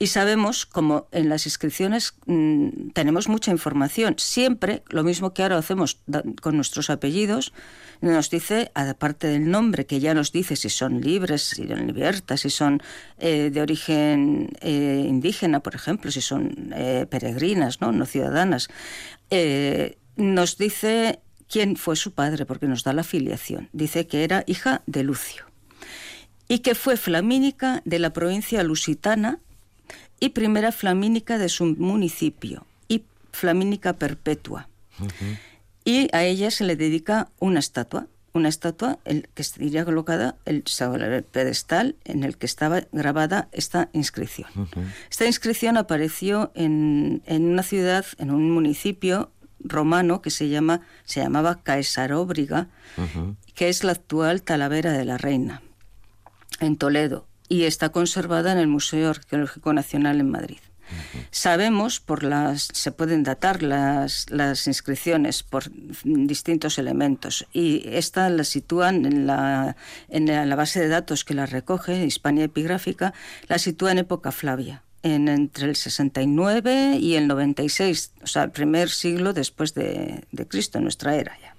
[0.00, 5.58] Y sabemos, como en las inscripciones mm, tenemos mucha información, siempre, lo mismo que ahora
[5.58, 5.98] hacemos
[6.40, 7.52] con nuestros apellidos,
[8.00, 12.42] nos dice, aparte del nombre, que ya nos dice si son libres, si son libertas,
[12.42, 12.80] si son
[13.18, 18.68] eh, de origen eh, indígena, por ejemplo, si son eh, peregrinas, no, no ciudadanas,
[20.16, 23.68] nos dice quién fue su padre, porque nos da la filiación.
[23.72, 25.44] Dice que era hija de Lucio.
[26.46, 29.40] Y que fue flamínica de la provincia lusitana
[30.20, 34.68] y primera flamínica de su municipio y flamínica perpetua.
[35.84, 40.62] Y a ella se le dedica una estatua, una estatua el, que estaría colocada el,
[40.66, 44.50] sobre el pedestal en el que estaba grabada esta inscripción.
[45.10, 51.20] Esta inscripción apareció en, en una ciudad, en un municipio romano que se, llama, se
[51.20, 52.68] llamaba Caesaróbriga,
[53.54, 55.62] que es la actual Talavera de la Reina
[56.60, 60.58] en Toledo y está conservada en el Museo Arqueológico Nacional en Madrid.
[61.30, 65.64] Sabemos por las se pueden datar las, las inscripciones por
[66.04, 69.76] distintos elementos y esta la sitúan en la,
[70.08, 73.12] en la base de datos que la recoge Hispania Epigráfica
[73.48, 78.50] la sitúa en época Flavia en, entre el 69 y el 96 o sea el
[78.50, 81.54] primer siglo después de, de Cristo nuestra era ya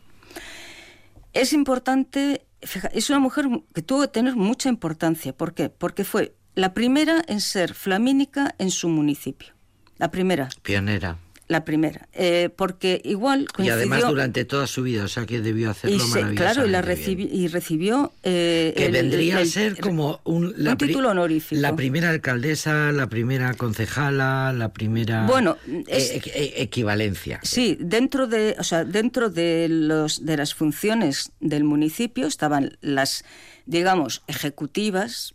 [1.34, 5.34] es importante, es una mujer que tuvo que tener mucha importancia.
[5.34, 5.70] ¿Por qué?
[5.70, 9.54] Porque fue la primera en ser flamínica en su municipio.
[9.98, 11.18] La primera, Pionera.
[11.50, 12.08] La primera.
[12.14, 16.00] Eh, porque igual Y además durante toda su vida, o sea que debió hacerlo y
[16.00, 17.30] se- claro, y, la bien.
[17.34, 18.14] y recibió...
[18.24, 21.60] eh, Que el- vendría el- a ser como un, la un pri- título honorífico.
[21.60, 27.40] La primera alcaldesa, la primera concejala, la primera Bueno, es- eh, equivalencia.
[27.42, 33.26] Sí, dentro de, o sea, dentro de los de las funciones del municipio estaban las,
[33.66, 35.34] digamos, ejecutivas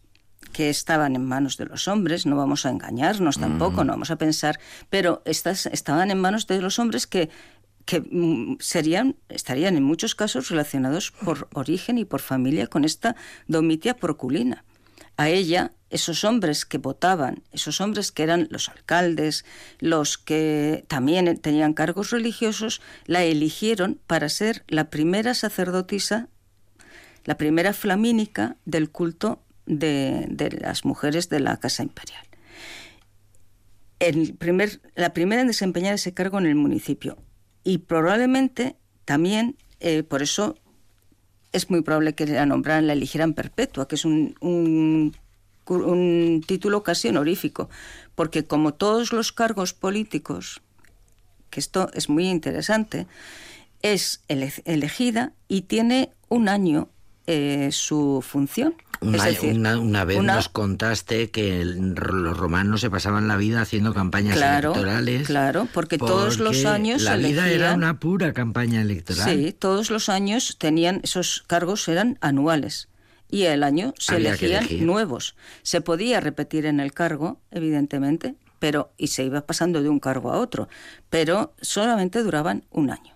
[0.55, 4.16] que estaban en manos de los hombres, no vamos a engañarnos tampoco, no vamos a
[4.16, 7.28] pensar, pero estas estaban en manos de los hombres que
[7.84, 13.14] que mm, serían estarían en muchos casos relacionados por origen y por familia con esta
[13.46, 14.64] domitia proculina.
[15.16, 19.44] A ella, esos hombres que votaban, esos hombres que eran los alcaldes,
[19.78, 26.28] los que también tenían cargos religiosos, la eligieron para ser la primera sacerdotisa,
[27.24, 32.24] la primera flamínica del culto de, las mujeres de la Casa Imperial.
[33.98, 37.16] El primer, la primera en desempeñar ese cargo en el municipio.
[37.62, 40.56] Y probablemente también, eh, por eso
[41.52, 45.14] es muy probable que la nombraran, la eligieran perpetua, que es un, un
[46.46, 47.70] título casi honorífico,
[48.14, 50.60] porque como todos los cargos políticos,
[51.50, 53.06] que esto es muy interesante,
[53.80, 56.88] es ele- elegida y tiene un año
[57.27, 58.75] eh, su función.
[59.01, 63.37] Una, decir, una- una vez una- nos contaste que el- los romanos se pasaban la
[63.37, 65.27] vida haciendo campañas Claro, electorales.
[65.27, 69.29] claro, porque todos los años La vida era una pura campaña electoral.
[69.29, 72.89] Sí, todos los años tenían esos cargos eran anuales
[73.29, 75.35] y el año se Había elegían nuevos.
[75.62, 80.33] Se podía repetir en el cargo, evidentemente, pero y se iba pasando de un cargo
[80.33, 80.68] a otro,
[81.11, 83.13] pero solamente duraban un año.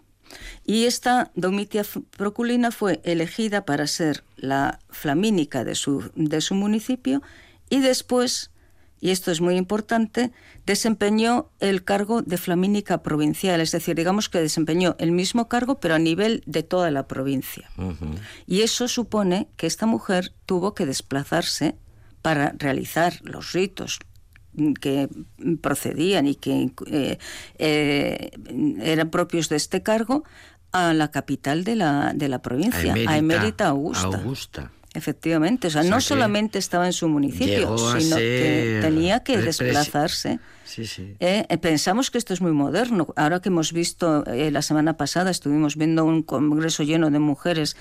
[0.64, 1.85] Y esta Domitia
[2.16, 7.22] Proculina fue elegida para ser la flamínica de su, de su municipio
[7.70, 8.51] y después,
[9.01, 10.31] y esto es muy importante,
[10.66, 15.95] desempeñó el cargo de flamínica provincial, es decir, digamos que desempeñó el mismo cargo pero
[15.95, 17.70] a nivel de toda la provincia.
[18.47, 21.76] Y eso supone que esta mujer tuvo que desplazarse
[22.22, 24.01] para realizar los ritos
[24.81, 25.09] que
[25.61, 27.19] procedían y que eh,
[27.59, 28.31] eh,
[28.81, 30.25] eran propios de este cargo
[30.73, 34.19] a la capital de la, de la provincia, a Emérita, Augusta.
[34.19, 34.73] Augusta.
[34.99, 39.38] Efectivamente, o sea, O sea no solamente estaba en su municipio, sino que tenía que
[39.38, 40.40] desplazarse.
[40.64, 41.14] Sí, sí.
[41.20, 43.07] Eh, eh, pensamos que esto es muy moderno.
[43.14, 47.76] Ahora que hemos visto, eh, la semana pasada estuvimos viendo un congreso lleno de mujeres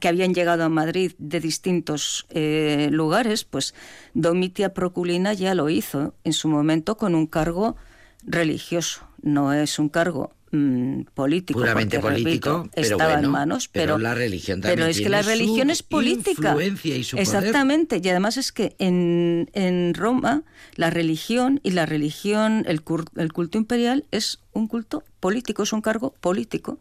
[0.00, 3.74] que habían llegado a Madrid de distintos eh, lugares, pues
[4.14, 7.76] Domitia Proculina ya lo hizo en su momento con un cargo
[8.22, 9.02] religioso.
[9.20, 11.58] No es un cargo mm, político.
[11.58, 14.90] Puramente porque, político, repito, pero estaba bueno, en manos, pero pero, la religión pero también
[14.90, 16.50] es que la religión es política.
[16.50, 17.26] influencia y su poder.
[17.26, 18.00] Exactamente.
[18.02, 20.44] Y además es que en, en Roma
[20.76, 26.14] la religión y la religión, el culto imperial es un culto político, es un cargo
[26.20, 26.78] político.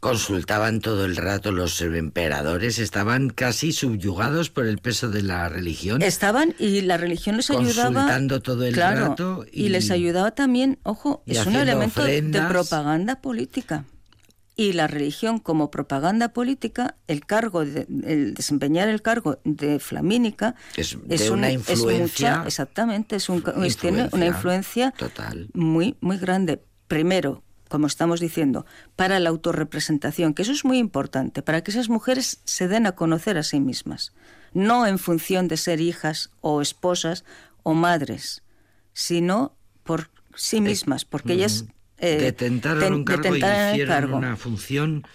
[0.00, 6.02] Consultaban todo el rato los emperadores, estaban casi subyugados por el peso de la religión.
[6.02, 7.92] Estaban y la religión les ayudaba.
[7.92, 12.22] Consultando todo el claro, rato Y, y- les ayudaba también, ojo, es un elemento de
[12.48, 13.84] propaganda política.
[14.54, 20.56] Y la religión como propaganda política, el cargo, de, el desempeñar el cargo de flamínica
[20.76, 24.90] Es de un- una es influencia- mucha- exactamente, es un, es- tiene una influencia influencia
[24.96, 25.48] total.
[25.54, 26.60] muy, muy grande.
[26.88, 28.66] Primero, como estamos diciendo,
[28.96, 32.92] para la autorrepresentación, que eso es muy importante, para que esas mujeres se den a
[32.92, 34.12] conocer a sí mismas,
[34.54, 37.24] no en función de ser hijas o esposas
[37.62, 38.42] o madres,
[38.92, 39.54] sino
[39.84, 41.64] por sí mismas, porque ellas
[41.98, 44.16] eh, detentaron ten- un cargo detentaron y el hicieron cargo.
[44.18, 45.06] una función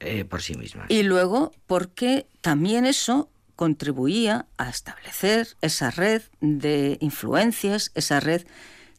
[0.00, 0.86] eh, por sí mismas.
[0.90, 8.46] Y luego, porque también eso contribuía a establecer esa red de influencias, esa red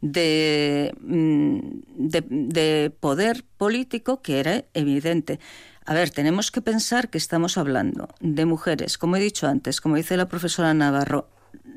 [0.02, 1.60] de, mm,
[1.96, 5.40] de, de poder político que era evidente.
[5.86, 9.96] A ver, tenemos que pensar que estamos hablando de mujeres, como he dicho antes, como
[9.96, 11.28] dice la profesora Navarro,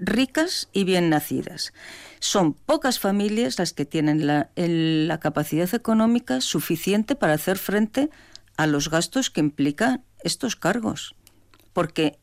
[0.00, 1.72] ricas y bien nacidas.
[2.20, 8.10] Son pocas familias las que tienen la, la capacidad económica suficiente para hacer frente
[8.56, 11.14] a los gastos que implican estos cargos.
[11.72, 12.18] Porque,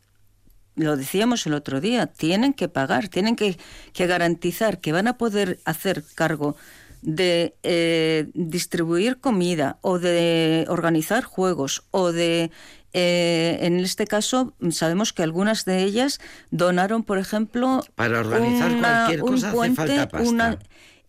[0.76, 3.58] lo decíamos el otro día, tienen que pagar, tienen que,
[3.94, 6.56] que garantizar que van a poder hacer cargo
[7.02, 12.52] de eh, distribuir comida o de organizar juegos o de
[12.94, 16.20] eh, en este caso sabemos que algunas de ellas
[16.52, 20.60] donaron por ejemplo Para organizar cualquier cosa hace falta pasta.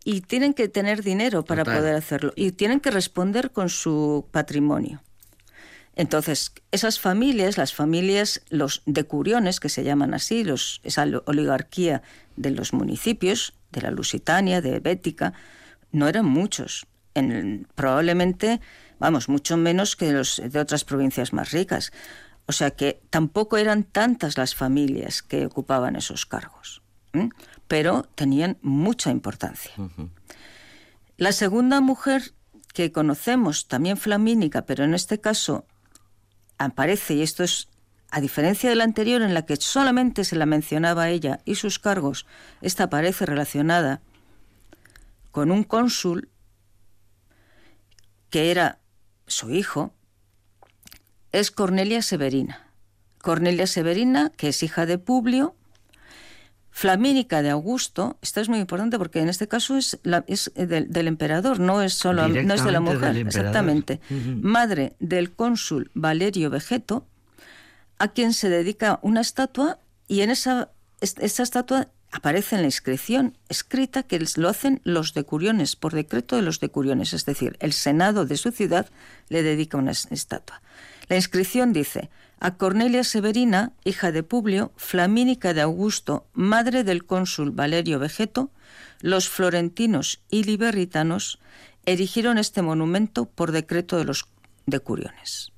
[0.05, 1.81] y tienen que tener dinero para Total.
[1.81, 5.03] poder hacerlo y tienen que responder con su patrimonio
[5.95, 12.03] entonces, esas familias, las familias, los decuriones, que se llaman así, los, esa oligarquía
[12.37, 15.35] de los municipios, de la Lusitania, de Bética,
[15.91, 16.87] no eran muchos.
[17.15, 18.61] En- probablemente,
[18.99, 21.93] vamos, mucho menos que los de otras provincias más ricas.
[22.47, 26.83] O sea que tampoco eran tantas las familias que ocupaban esos cargos,
[27.69, 29.73] pero tenían mucha importancia.
[31.19, 32.33] La segunda mujer
[32.75, 35.67] que conocemos, también flamínica, pero en este caso
[36.65, 37.69] aparece, y esto es
[38.11, 41.79] a diferencia de la anterior en la que solamente se la mencionaba ella y sus
[41.79, 42.27] cargos,
[42.61, 44.03] esta aparece relacionada
[45.31, 46.29] con un cónsul
[48.29, 48.81] que era
[49.27, 49.95] su hijo,
[51.33, 52.67] es Cornelia Severina.
[53.23, 55.57] Cornelia Severina, que es hija de Publio,
[56.75, 60.91] Flamínica de Augusto, esto es muy importante porque en este caso es, la- es del,
[60.91, 64.01] del emperador, no es solo no es de la mujer, exactamente.
[64.41, 67.07] Madre del cónsul Valerio Vegeto,
[67.99, 70.71] a quien se dedica una estatua y en esa
[71.03, 76.37] es- esa estatua aparece en la inscripción escrita que lo hacen los decuriones, por decreto
[76.37, 78.87] de los decuriones, es decir, el senado de su ciudad
[79.29, 80.63] le dedica una es- estatua.
[81.09, 82.11] La inscripción dice,
[82.43, 88.51] a Cornelia Severina, hija de Publio, flamínica de Augusto, madre del cónsul Valerio Vegeto,
[89.01, 91.39] los florentinos y liberitanos
[91.87, 94.25] erigieron este monumento por decreto de los
[94.67, 95.53] decuriones.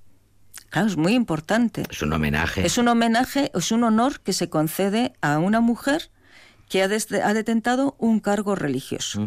[0.68, 1.84] Claro, es muy importante.
[1.88, 2.66] Es un homenaje.
[2.66, 6.10] Es un homenaje, es un honor que se concede a una mujer
[6.68, 9.26] que ha detentado un cargo religioso.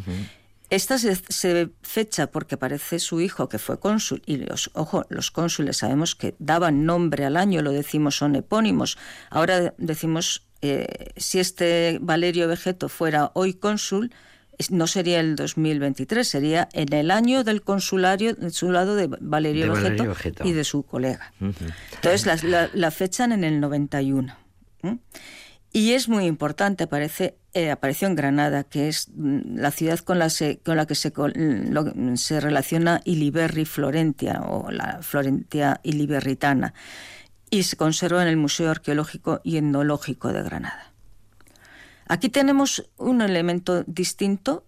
[0.70, 5.32] Esta se, se fecha porque aparece su hijo que fue cónsul y los, ojo, los
[5.32, 8.98] cónsules sabemos que daban nombre al año, lo decimos son epónimos.
[9.30, 14.12] Ahora decimos eh, si este Valerio Vegeto fuera hoy cónsul
[14.72, 19.98] no sería el 2023, sería en el año del consulario, consulado de Valerio, De Valerio
[20.10, 20.48] Vegeto, Vegeto.
[20.48, 21.32] y de su colega.
[21.40, 24.36] Entonces la, la- la fechan en el 91.
[24.84, 24.98] ¿eh?
[25.74, 30.18] Y es muy importante, aparece, eh, apareció en Granada, que es mm, la ciudad con
[30.18, 31.34] la, se- con la que se, col-
[31.70, 36.74] lo- se relaciona Iliberri Florentia o la Florentia Iliberritana
[37.50, 40.92] y se conserva en el Museo Arqueológico y Etnológico de Granada.
[42.08, 44.64] Aquí tenemos un elemento distinto,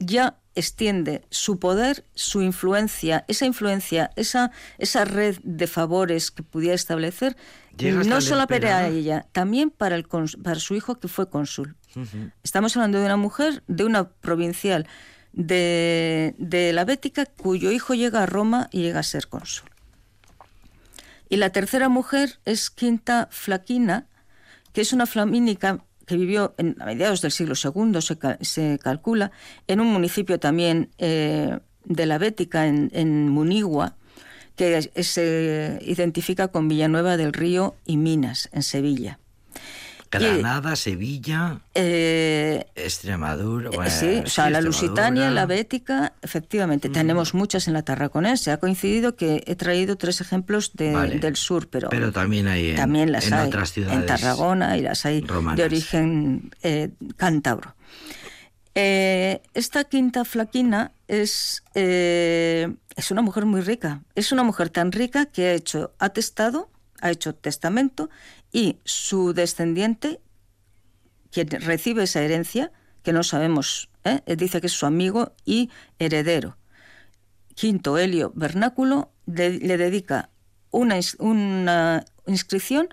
[0.00, 6.74] ya extiende su poder, su influencia, esa influencia, esa, esa red de favores que pudiera
[6.74, 7.36] establecer,
[7.76, 11.76] Llega no solo para ella, también para, el, para su hijo que fue cónsul.
[12.42, 14.86] Estamos hablando de una mujer, de una provincial
[15.32, 19.70] de, de la Bética, cuyo hijo llega a Roma y llega a ser cónsul.
[21.28, 24.08] Y la tercera mujer es Quinta Flaquina,
[24.72, 29.30] que es una flamínica que vivió en, a mediados del siglo II, se, se calcula,
[29.68, 33.94] en un municipio también eh, de la Bética, en, Munigua,
[34.56, 39.19] que se identifica con Villanueva del Río y Minas, en Sevilla.
[40.10, 43.70] Granada, Sevilla, Eh, Extremadura.
[43.70, 44.60] eh, bueno, sí, o sea, la.
[44.60, 48.50] Lusitania, la Bética, efectivamente, tenemos muchas en la Tarraconense.
[48.50, 51.18] Ha coincidido que he traído tres ejemplos de- Vale.
[51.20, 53.98] del sur, pero, Pero también hay en, también las en hay otras ciudades.
[54.00, 55.56] en Tarragona y las hay romanas.
[55.58, 57.74] de origen eh, cántabro.
[58.74, 64.02] Eh, esta quinta flaquina es, eh, es una mujer muy rica.
[64.14, 68.10] Es una mujer tan rica que ha hecho atestado, ha hecho testamento
[68.52, 70.20] y su descendiente,
[71.30, 72.72] quien recibe esa herencia,
[73.02, 74.20] que no sabemos, ¿eh?
[74.36, 76.56] dice que es su amigo y heredero.
[77.54, 80.30] Quinto Helio Vernáculo le dedica
[80.70, 82.88] una, una inscripción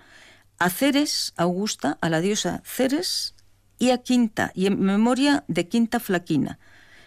[0.58, 3.34] a Ceres Augusta, a la diosa Ceres,
[3.78, 6.58] y a Quinta, y en memoria de Quinta Flaquina.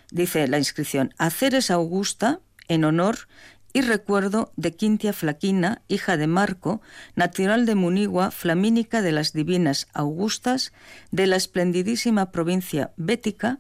[0.10, 3.28] Dice la inscripción, a Ceres Augusta, en honor
[3.74, 6.82] y recuerdo de Quintia Flaquina, hija de Marco,
[7.16, 10.74] natural de Munigua, flamínica de las divinas Augustas,
[11.12, 13.60] de la esplendidísima provincia bética,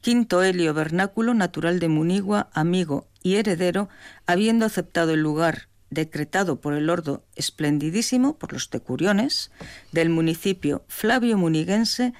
[0.00, 3.88] Quinto Helio Vernáculo, natural de Munigua, amigo y heredero,
[4.26, 9.50] habiendo aceptado el lugar decretado por el Ordo Esplendidísimo, por los tecuriones,
[9.92, 12.12] del municipio Flavio Muniguense,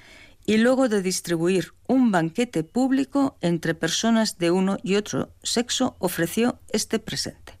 [0.45, 6.59] y luego de distribuir un banquete público entre personas de uno y otro sexo, ofreció
[6.69, 7.53] este presente.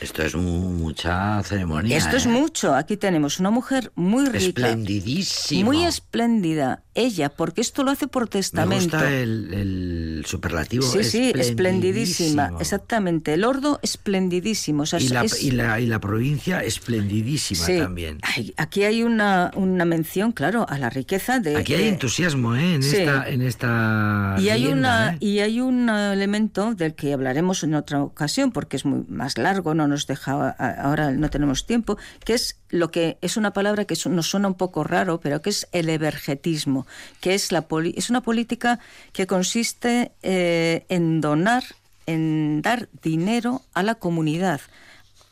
[0.00, 1.96] Esto es mu- mucha ceremonia.
[1.96, 2.28] Esto es ¿eh?
[2.28, 2.74] mucho.
[2.74, 4.38] Aquí tenemos una mujer muy rica.
[4.68, 5.64] Esplendidísimo.
[5.64, 6.83] Muy espléndida.
[6.94, 8.96] Ella, porque esto lo hace por Me testamento.
[8.96, 10.84] gusta el, el superlativo.
[10.84, 12.52] Sí, sí, esplendidísima.
[12.60, 13.34] Exactamente.
[13.34, 14.82] El ordo, esplendidísimo.
[14.84, 17.78] O sea, Y la, es- y, la, y la provincia, esplendidísima sí.
[17.78, 18.18] también.
[18.22, 21.56] Ay, aquí hay una, una mención, claro, a la riqueza de.
[21.56, 22.74] Aquí hay entusiasmo, ¿eh?
[22.74, 22.96] En Sí.
[22.98, 24.78] esta, en esta y hay, leyenda,
[25.08, 25.16] una, ¿eh?
[25.20, 29.74] y hay un elemento del que hablaremos en otra ocasión, porque es muy más largo,
[29.74, 33.94] no nos deja, ahora no tenemos tiempo, que es lo que es una palabra que
[34.10, 36.88] nos suena un poco raro, pero que es el evergetismo,
[37.20, 37.64] que es, la
[37.94, 38.80] es una política
[39.12, 41.62] que consiste eh, en donar,
[42.06, 44.60] en dar dinero a la comunidad.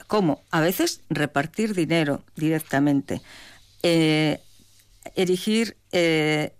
[0.07, 0.41] ¿Cómo?
[0.53, 3.21] A veces repartir dinero directamente.
[3.83, 4.39] Eh,
[5.17, 6.53] erigir eh,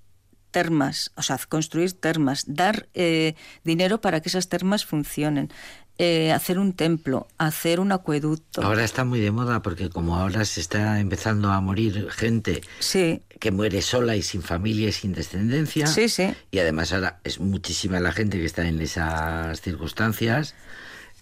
[0.53, 3.35] termas, o sea, construir termas, dar eh,
[3.65, 5.51] dinero para que esas termas funcionen,
[5.99, 8.63] eh, hacer un templo, hacer un acueducto.
[8.63, 13.21] Ahora está muy de moda porque como ahora se está empezando a morir gente Sí,
[13.41, 15.87] que muere sola y sin familia y sin descendencia.
[15.89, 16.33] Sí, sí.
[16.51, 20.55] Y además ahora es muchísima la gente que está en esas circunstancias.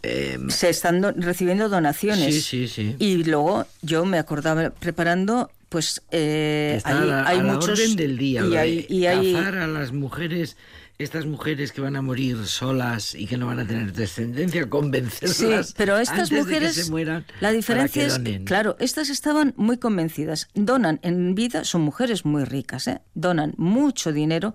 [0.02, 2.34] Eh, se están do- recibiendo donaciones.
[2.34, 2.96] Sí, sí, sí.
[2.98, 7.52] Y luego yo me acordaba preparando, pues eh, está hay, a la, hay a la
[7.54, 8.44] muchos orden del día.
[8.44, 10.56] y hay, y hay- cazar a las mujeres,
[10.98, 14.68] estas mujeres que van a morir solas y que no van a tener descendencia, Sí,
[14.68, 15.72] convencerlas.
[15.76, 18.44] pero estas antes de que mujeres, se mueran la diferencia es, donen.
[18.44, 23.00] claro, estas estaban muy convencidas, donan en vida, son mujeres muy ricas, ¿eh?
[23.14, 24.54] donan mucho dinero,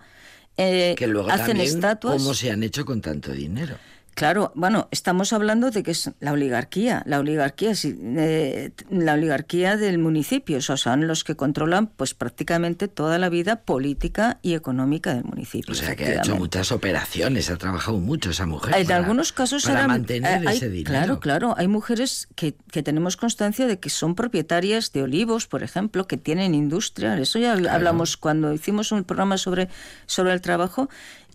[0.57, 2.17] eh, que luego hacen también estatuas.
[2.17, 3.77] cómo se han hecho con tanto dinero.
[4.15, 9.75] Claro, bueno, estamos hablando de que es la oligarquía, la oligarquía, sí, eh, la oligarquía
[9.75, 14.53] del municipio, o sea, son los que controlan, pues prácticamente toda la vida política y
[14.53, 15.73] económica del municipio.
[15.73, 18.73] O sea, que ha hecho muchas operaciones, ha trabajado mucho esa mujer.
[18.77, 20.89] En para- algunos casos para eran- mantener eh, hay- ese dinero.
[20.95, 21.55] Claro, claro.
[21.57, 26.15] Hay mujeres que, que tenemos constancia de que son propietarias de olivos, por ejemplo, que
[26.15, 27.17] tienen industria.
[27.19, 29.67] Eso ya hablamos cuando hicimos un programa sobre,
[30.05, 30.87] sobre el trabajo.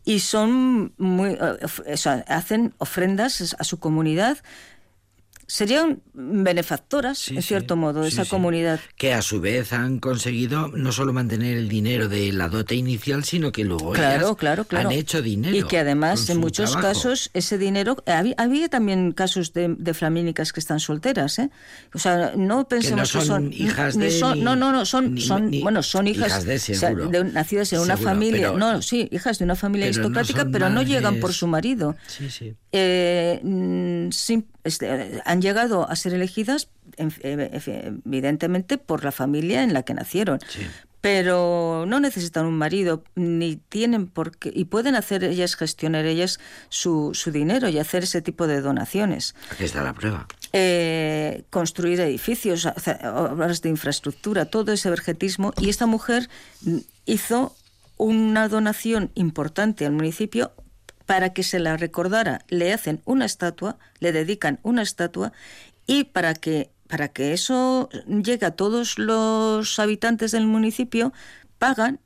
[0.05, 1.37] Y son muy.
[1.87, 1.97] eh,
[2.27, 4.39] hacen ofrendas a su comunidad.
[5.51, 8.79] Serían benefactoras, Sí, en sí, cierto modo, de sí, esa comunidad.
[8.97, 13.25] Que a su vez han conseguido no solo mantener el dinero de la dote inicial,
[13.25, 14.89] sino que luego Claro, ellas claro, claro.
[14.91, 15.57] han hecho dinero.
[15.57, 16.89] Y que además, en muchos trabajo.
[16.95, 17.97] casos, ese dinero.
[18.07, 21.51] Había, había también casos de, de flamínicas que están solteras, ¿eh?
[21.95, 25.19] O sea, no pensemos no son hijas ni de son- ni- no, no, no, son.
[25.19, 26.29] son bueno, son hijas.
[26.29, 28.53] hijas de, o sea, de nacidas en una familia.
[28.53, 31.97] pero- no, sí, hijas de una familia pero aristocrática, pero no llegan por su marido.
[32.07, 32.55] Sí, sí.
[32.71, 34.45] Eh, mm, este,
[35.25, 37.61] han llegado a ser elegidas, eh,
[38.05, 40.39] evidentemente, por la familia en la que nacieron.
[40.49, 40.67] Sí.
[41.01, 46.41] Pero no necesitan un marido, ni tienen por qué, y pueden hacer ellas, gestionar ellas
[46.69, 49.35] su, su dinero y hacer ese tipo de donaciones.
[49.51, 50.27] Aquí está la prueba.
[50.53, 55.55] Eh, construir edificios, obras de infraestructura, todo ese vergetismo.
[55.59, 56.29] Y esta mujer
[57.07, 57.57] hizo
[57.97, 60.53] una donación importante al municipio
[61.11, 62.43] para que se la recordara.
[62.47, 65.33] Le hacen una estatua, le dedican una estatua
[65.85, 71.13] y para que, para que eso llegue a todos los habitantes del municipio,
[71.59, 71.99] pagan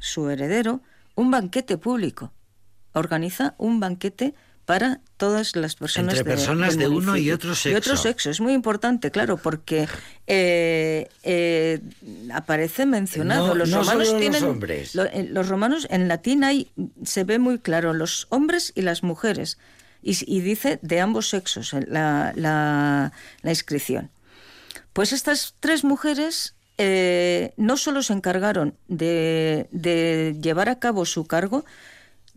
[0.00, 0.82] su heredero
[1.14, 2.30] un banquete público.
[2.92, 4.34] Organiza un banquete
[4.66, 7.96] para todas las personas Entre de- personas del de uno y otro Y otro sexo.
[7.96, 8.30] sexo.
[8.30, 9.88] Es muy importante, claro, porque
[10.26, 11.80] eh, eh,
[12.34, 13.46] aparece mencionado.
[13.48, 14.44] No- los no romanos solo los tienen.
[14.44, 14.94] hombres.
[14.94, 16.70] lo- en los romanos, en latín hay,
[17.04, 19.56] se ve muy claro los hombres y las mujeres.
[20.02, 23.12] Y, dice de ambos sexos la, la,
[23.42, 24.10] la inscripción.
[24.92, 31.26] Pues estas tres mujeres eh, no solo se encargaron de, de llevar a cabo su
[31.26, 31.64] cargo,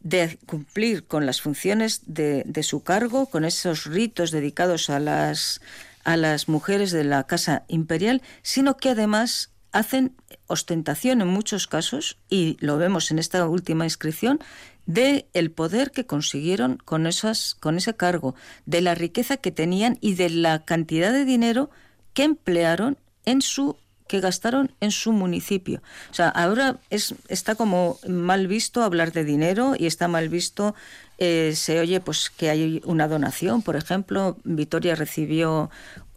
[0.01, 5.61] de cumplir con las funciones de, de su cargo, con esos ritos dedicados a las,
[6.03, 10.15] a las mujeres de la Casa Imperial, sino que además hacen
[10.47, 14.39] ostentación en muchos casos, y lo vemos en esta última inscripción,
[14.85, 18.33] de el poder que consiguieron con, esas, con ese cargo,
[18.65, 21.69] de la riqueza que tenían y de la cantidad de dinero
[22.13, 23.77] que emplearon en su
[24.09, 25.81] que gastaron en su municipio.
[26.11, 30.75] O sea, ahora es, está como mal visto hablar de dinero y está mal visto,
[31.19, 35.69] eh, se oye pues que hay una donación, por ejemplo, Vitoria recibió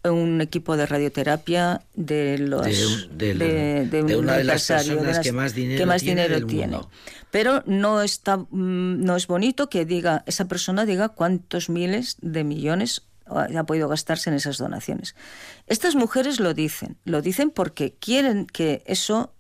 [0.05, 2.66] un equipo de radioterapia de los
[3.16, 6.47] De un una de las personas las- que más dinero que más tiene dinero del
[6.49, 6.72] tiene.
[6.78, 6.90] mundo.
[7.30, 12.43] Pero no está mm, no es bonito que diga esa persona diga cuántos miles de
[12.43, 15.14] millones ha podido gastarse en esas donaciones.
[15.66, 19.32] Estas mujeres lo dicen, lo dicen porque quieren que eso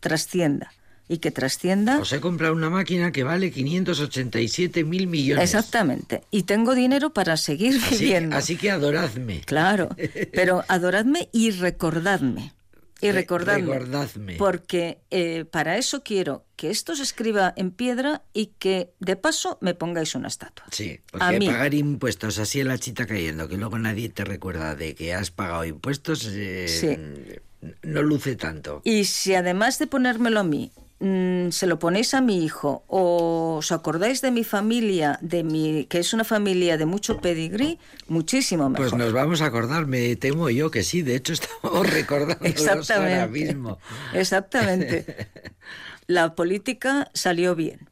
[0.00, 0.72] trascienda
[1.08, 5.44] y que trascienda Os he comprado una máquina que vale 587 mil millones.
[5.44, 8.36] exactamente y tengo dinero para seguir Así, viviendo.
[8.36, 9.42] así que adoradme.
[9.46, 9.88] Claro,
[10.32, 12.52] pero adoradme y recordadme.
[13.00, 13.74] Y Re- recordadme.
[13.74, 14.36] recordadme.
[14.36, 19.58] Porque eh, para eso quiero que esto se escriba en piedra y que de paso
[19.60, 20.64] me pongáis una estatua.
[20.70, 21.46] Sí, A porque mí.
[21.46, 25.30] pagar impuestos así en la chita cayendo, que luego nadie te recuerda de que has
[25.30, 27.74] pagado impuestos, eh, Sí.
[27.82, 28.80] no luce tanto.
[28.84, 33.56] Y si además de ponérmelo a mí, mm, se lo ponéis a mi hijo o
[33.58, 37.78] os acordáis de mi familia, de mi que es una familia de mucho pedigrí,
[38.08, 38.90] muchísimo mejor.
[38.90, 42.46] Pues nos vamos a acordar, me temo yo que sí, de hecho estamos recordando
[42.94, 43.78] ahora mismo.
[44.12, 45.28] Exactamente.
[46.06, 47.88] La política salió bien.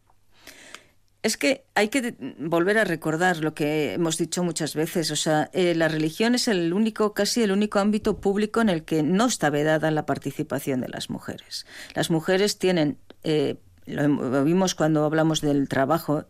[1.24, 5.10] Es que hay que volver a recordar lo que hemos dicho muchas veces.
[5.10, 8.84] O sea, eh, la religión es el único, casi el único ámbito público en el
[8.84, 11.64] que no está vedada la participación de las mujeres.
[11.94, 13.56] Las mujeres tienen, eh,
[13.86, 16.26] lo vimos cuando hablamos del trabajo,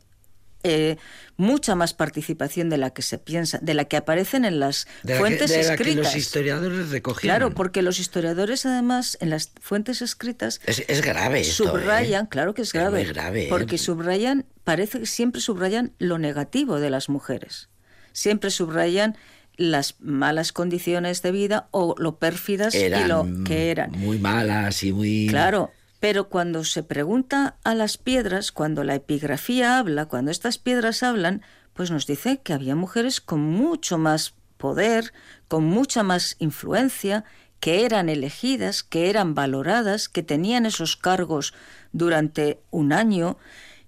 [0.64, 0.96] eh,
[1.36, 5.12] mucha más participación de la que se piensa, de la que aparecen en las De
[5.12, 5.96] la, que, fuentes de la que escritas.
[6.04, 7.36] los historiadores recogieron.
[7.38, 12.28] Claro, porque los historiadores además en las fuentes escritas Es, es grave esto, subrayan, ¿eh?
[12.30, 13.46] claro que es Es grave, ¿eh?
[13.48, 17.68] porque subrayan, parece que siempre subrayan lo negativo de las mujeres,
[18.12, 19.16] siempre subrayan
[19.56, 23.92] las malas condiciones de vida o lo pérfidas y lo que eran.
[23.92, 25.26] muy malas y muy...
[25.28, 25.70] Claro,
[26.04, 31.40] pero cuando se pregunta a las piedras, cuando la epigrafía habla, cuando estas piedras hablan,
[31.72, 35.14] pues nos dice que había mujeres con mucho más poder,
[35.48, 37.24] con mucha más influencia,
[37.58, 41.54] que eran elegidas, que eran valoradas, que tenían esos cargos
[41.92, 43.38] durante un año,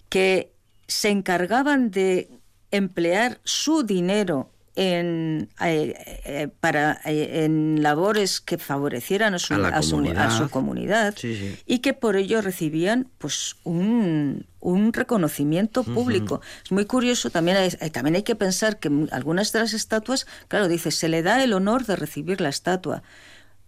[0.08, 0.54] que
[0.86, 2.30] se encargaban de
[2.70, 9.83] emplear su dinero en, eh, eh, para, eh, en labores que favorecieran a su, A
[9.83, 10.27] su- comunidad.
[10.27, 11.57] a su comunidad Sí, sí.
[11.66, 16.41] y que por ello recibían pues un, un reconocimiento público.
[16.64, 20.68] Es muy curioso, también hay, también hay que pensar que algunas de las estatuas, claro,
[20.68, 23.03] dice, se le da el honor de recibir la estatua.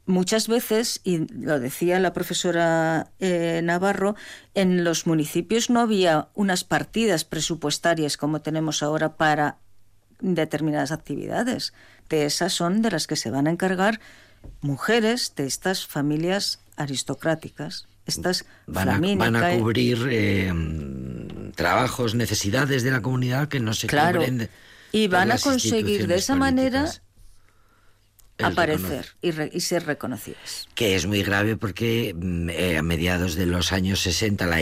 [0.05, 4.15] Muchas veces, y lo decía la profesora eh, Navarro,
[4.55, 9.59] en los municipios no había unas partidas presupuestarias como tenemos ahora para
[10.21, 11.73] determinadas actividades.
[12.09, 14.01] De esas son de las que se van a encargar
[14.61, 19.59] mujeres de estas familias aristocráticas, estas Van a, van a flamínicas.
[19.59, 20.53] cubrir eh,
[21.55, 24.21] trabajos, necesidades de la comunidad que no se Claro.
[24.21, 24.51] cubren de-
[24.93, 27.03] Y van a conseguir de esa manera políticas.
[28.43, 30.68] Aparecer y, re- y ser reconocidas.
[30.74, 34.61] que es muy grave porque mm, eh, a mediados de los años 60 la,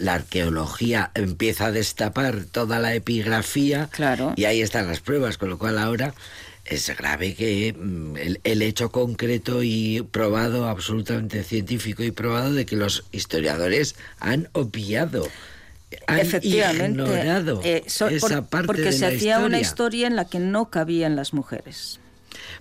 [0.00, 4.32] la arqueología empieza a destapar toda la epigrafía Claro.
[4.36, 6.14] y ahí están las pruebas, con lo cual ahora
[6.64, 12.66] es grave que mm, el, el hecho concreto y probado, absolutamente científico y probado, de
[12.66, 15.28] que los historiadores han obviado,
[16.06, 20.06] han Efectivamente, ignorado eh, so- esa por- parte porque de se la hacía una historia
[20.06, 21.98] en la que no cabían las mujeres.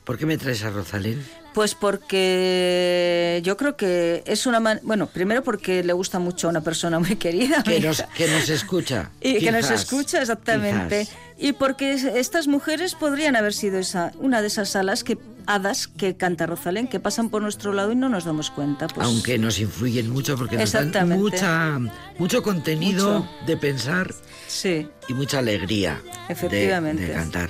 [0.04, 1.24] ¿Por qué me traes a Rosalén?
[1.54, 6.50] Pues porque yo creo que es una man- bueno, primero porque le gusta mucho a
[6.50, 7.62] una persona muy querida.
[7.64, 9.10] Que nos, que nos escucha.
[9.22, 11.02] Y que nos escucha exactamente.
[11.02, 11.16] quizás.
[11.38, 15.18] Y porque es- estas mujeres podrían haber sido esa, una de esas alas que
[15.48, 18.88] hadas que canta Rosalén, que pasan por nuestro lado y no nos damos cuenta.
[18.88, 21.80] Pues, Aunque nos influyen mucho porque nos dan mucha,
[22.20, 23.30] mucho contenido Mucho.
[23.48, 24.14] de pensar
[24.48, 27.08] Sí, y mucha alegría de- Efectivamente.
[27.08, 27.50] De, cantar.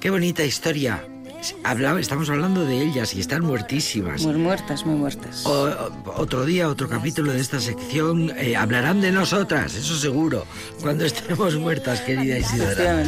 [0.00, 1.04] Qué bonita historia.
[1.64, 4.22] Hablaba, estamos hablando de ellas y están muertísimas.
[4.22, 5.44] muy muertas, muy muertas.
[5.46, 5.68] O-
[6.16, 10.46] otro día, otro capítulo de esta sección, eh, hablarán de nosotras, eso seguro,
[10.80, 13.02] cuando estemos muertas, querida Isidora.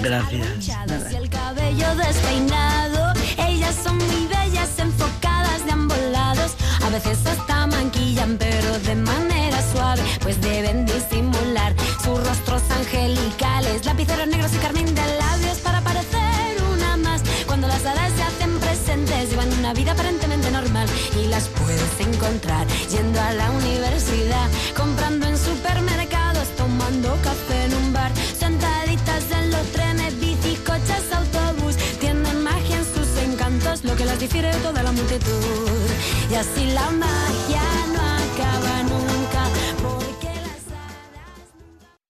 [0.00, 0.68] Gracias.
[1.14, 3.12] El cabello despeinado.
[3.38, 6.52] Ellas son muy bellas, enfocadas de ambos lados.
[6.82, 13.84] A veces hasta manquillan, pero de manera suave, pues deben disimular sus rostros angelicales.
[13.84, 14.39] Lapiceros negros
[19.70, 20.88] una vida aparentemente normal
[21.22, 27.92] y las puedes encontrar yendo a la universidad, comprando en supermercados, tomando café en un
[27.92, 31.76] bar, sentaditas en los trenes, bicis, coches, autobús.
[32.00, 35.88] Tienen magia en sus encantos, lo que las difiere de toda la multitud.
[36.32, 37.62] Y así la magia